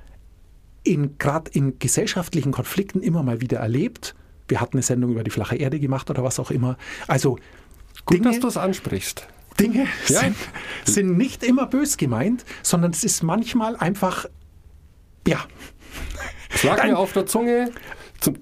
in 0.84 1.18
gerade 1.18 1.52
in 1.54 1.78
gesellschaftlichen 1.80 2.52
Konflikten 2.52 3.02
immer 3.02 3.22
mal 3.24 3.42
wieder 3.42 3.60
erlebt. 3.60 4.16
Wir 4.48 4.62
hatten 4.62 4.78
eine 4.78 4.82
Sendung 4.84 5.12
über 5.12 5.24
die 5.24 5.30
flache 5.32 5.56
Erde 5.58 5.80
gemacht 5.80 6.10
oder 6.10 6.24
was 6.24 6.40
auch 6.40 6.52
immer. 6.52 6.78
Also 7.08 7.38
Gut, 8.06 8.18
Dinge, 8.18 8.30
dass 8.30 8.40
du 8.40 8.48
es 8.48 8.58
ansprichst. 8.58 9.28
Dinge 9.60 9.88
Ja. 10.08 10.22
sind, 10.22 10.36
sind 10.86 11.18
nicht 11.18 11.44
immer 11.44 11.68
bös 11.68 11.98
gemeint, 11.98 12.46
sondern 12.64 12.92
es 12.92 13.04
ist 13.04 13.24
manchmal 13.24 13.76
einfach, 13.76 14.26
ja, 15.28 15.46
Es 16.54 16.64
lag 16.64 16.78
Nein. 16.78 16.92
mir 16.92 16.98
auf 16.98 17.12
der 17.14 17.26
Zunge. 17.26 17.72
Zum, 18.22 18.36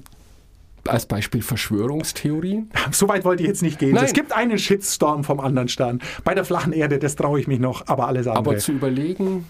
als 0.87 1.05
Beispiel 1.05 1.41
Verschwörungstheorien. 1.41 2.69
so 2.91 3.07
weit 3.07 3.25
wollte 3.25 3.43
ich 3.43 3.49
jetzt 3.49 3.61
nicht 3.61 3.79
gehen. 3.79 3.93
Nein. 3.93 4.05
Es 4.05 4.13
gibt 4.13 4.31
einen 4.33 4.57
Shitstorm 4.57 5.23
vom 5.23 5.39
anderen 5.39 5.67
Stern. 5.67 6.01
Bei 6.23 6.33
der 6.33 6.45
flachen 6.45 6.73
Erde, 6.73 6.99
das 6.99 7.15
traue 7.15 7.39
ich 7.39 7.47
mich 7.47 7.59
noch, 7.59 7.87
aber 7.87 8.07
alles 8.07 8.27
andere. 8.27 8.37
Aber 8.39 8.57
zu 8.57 8.71
überlegen, 8.71 9.45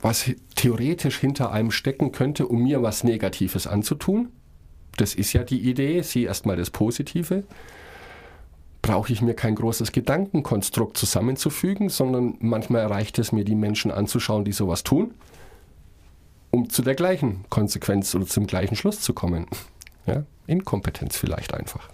was 0.00 0.30
theoretisch 0.54 1.18
hinter 1.18 1.52
einem 1.52 1.70
stecken 1.70 2.12
könnte, 2.12 2.46
um 2.46 2.62
mir 2.62 2.82
was 2.82 3.04
Negatives 3.04 3.66
anzutun, 3.66 4.28
das 4.96 5.14
ist 5.14 5.32
ja 5.32 5.44
die 5.44 5.60
Idee, 5.60 6.02
sieh 6.02 6.24
erstmal 6.24 6.56
das 6.56 6.70
Positive, 6.70 7.44
brauche 8.82 9.12
ich 9.12 9.22
mir 9.22 9.34
kein 9.34 9.54
großes 9.54 9.92
Gedankenkonstrukt 9.92 10.96
zusammenzufügen, 10.96 11.88
sondern 11.88 12.36
manchmal 12.40 12.86
reicht 12.86 13.18
es 13.18 13.32
mir, 13.32 13.44
die 13.44 13.54
Menschen 13.54 13.90
anzuschauen, 13.90 14.44
die 14.44 14.52
sowas 14.52 14.84
tun, 14.84 15.12
um 16.50 16.68
zu 16.70 16.82
der 16.82 16.94
gleichen 16.94 17.44
Konsequenz 17.50 18.14
oder 18.14 18.26
zum 18.26 18.46
gleichen 18.46 18.76
Schluss 18.76 19.00
zu 19.00 19.12
kommen. 19.12 19.46
Ja? 20.10 20.24
Inkompetenz 20.46 21.16
vielleicht 21.16 21.54
einfach. 21.54 21.88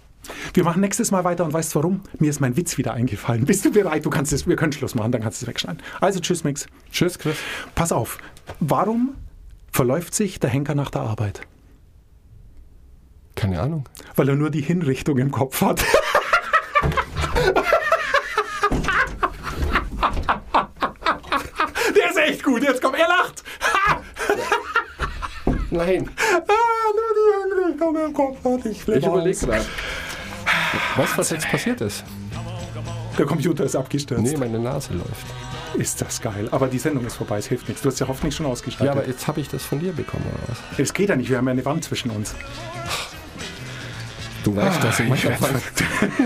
Wir 0.53 0.63
machen 0.63 0.81
nächstes 0.81 1.11
Mal 1.11 1.23
weiter 1.23 1.45
und 1.45 1.53
weißt 1.53 1.73
du 1.73 1.79
warum? 1.79 2.01
Mir 2.19 2.29
ist 2.29 2.41
mein 2.41 2.57
Witz 2.57 2.77
wieder 2.77 2.93
eingefallen. 2.93 3.45
Bist 3.45 3.63
du 3.63 3.71
bereit? 3.71 4.05
Du 4.05 4.09
kannst 4.09 4.33
es, 4.33 4.47
wir 4.47 4.55
können 4.55 4.73
Schluss 4.73 4.95
machen, 4.95 5.11
dann 5.11 5.21
kannst 5.21 5.41
du 5.41 5.45
es 5.45 5.47
wegschneiden. 5.47 5.81
Also 6.01 6.19
tschüss, 6.19 6.43
Mix. 6.43 6.67
Tschüss, 6.91 7.17
Chris. 7.17 7.37
Pass 7.75 7.91
auf. 7.91 8.17
Warum 8.59 9.15
verläuft 9.71 10.13
sich 10.13 10.39
der 10.39 10.49
Henker 10.49 10.75
nach 10.75 10.89
der 10.89 11.01
Arbeit? 11.01 11.41
Keine 13.35 13.61
Ahnung. 13.61 13.85
Weil 14.15 14.29
er 14.29 14.35
nur 14.35 14.49
die 14.49 14.61
Hinrichtung 14.61 15.19
im 15.19 15.31
Kopf 15.31 15.61
hat. 15.61 15.83
Der 21.95 22.09
ist 22.09 22.17
echt 22.17 22.43
gut. 22.43 22.63
Jetzt 22.63 22.81
komm, 22.81 22.95
er 22.95 23.07
lacht. 23.07 23.43
Nein, 25.69 26.09
Hinrichtung 27.77 28.05
im 28.05 28.13
Kopf 28.13 28.37
hat. 28.43 28.65
Ich 28.65 28.87
ich 28.87 29.05
überlege 29.05 29.37
gerade. 29.45 29.65
Du, 30.95 31.03
was 31.15 31.29
jetzt 31.29 31.47
passiert 31.49 31.81
ist? 31.81 32.03
Der 33.17 33.25
Computer 33.25 33.63
ist 33.63 33.75
abgestürzt. 33.75 34.23
Nee, 34.23 34.37
meine 34.37 34.59
Nase 34.59 34.93
läuft. 34.93 35.25
Ist 35.75 36.01
das 36.01 36.21
geil. 36.21 36.47
Aber 36.51 36.67
die 36.67 36.79
Sendung 36.79 37.05
ist 37.05 37.15
vorbei, 37.15 37.37
es 37.39 37.47
hilft 37.47 37.67
nichts. 37.67 37.81
Du 37.81 37.89
hast 37.89 37.99
ja 37.99 38.07
hoffentlich 38.07 38.35
schon 38.35 38.45
Ja, 38.45 38.51
ausgeschaltet. 38.51 38.89
aber 38.95 39.07
jetzt 39.07 39.27
habe 39.27 39.41
ich 39.41 39.49
das 39.49 39.63
von 39.63 39.79
dir 39.79 39.91
bekommen, 39.91 40.23
oder 40.27 40.53
was? 40.71 40.79
es 40.79 40.93
geht 40.93 41.09
ja 41.09 41.15
nicht, 41.15 41.29
wir 41.29 41.37
haben 41.37 41.47
ja 41.47 41.51
eine 41.51 41.65
Wand 41.65 41.83
zwischen 41.83 42.11
uns. 42.11 42.35
Du 44.43 44.55
weißt, 44.55 44.83
dass 44.83 44.99
ich 44.99 45.05
ich 45.05 45.09
manchmal 45.09 45.37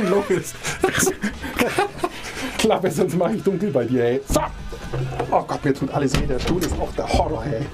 Logisch. 0.09 0.47
Klappe, 2.57 2.91
sonst 2.91 3.15
mache 3.17 3.35
ich 3.35 3.43
dunkel 3.43 3.71
bei 3.71 3.85
dir, 3.85 4.03
ey. 4.03 4.21
So. 4.27 4.41
Oh 5.31 5.41
Gott, 5.43 5.63
mir 5.65 5.73
tut 5.73 5.89
alles 5.91 6.13
weh. 6.19 6.25
Der 6.27 6.39
Stuhl 6.39 6.61
ist 6.61 6.73
auch 6.79 6.93
der 6.93 7.07
Horror, 7.07 7.43
ey. 7.45 7.65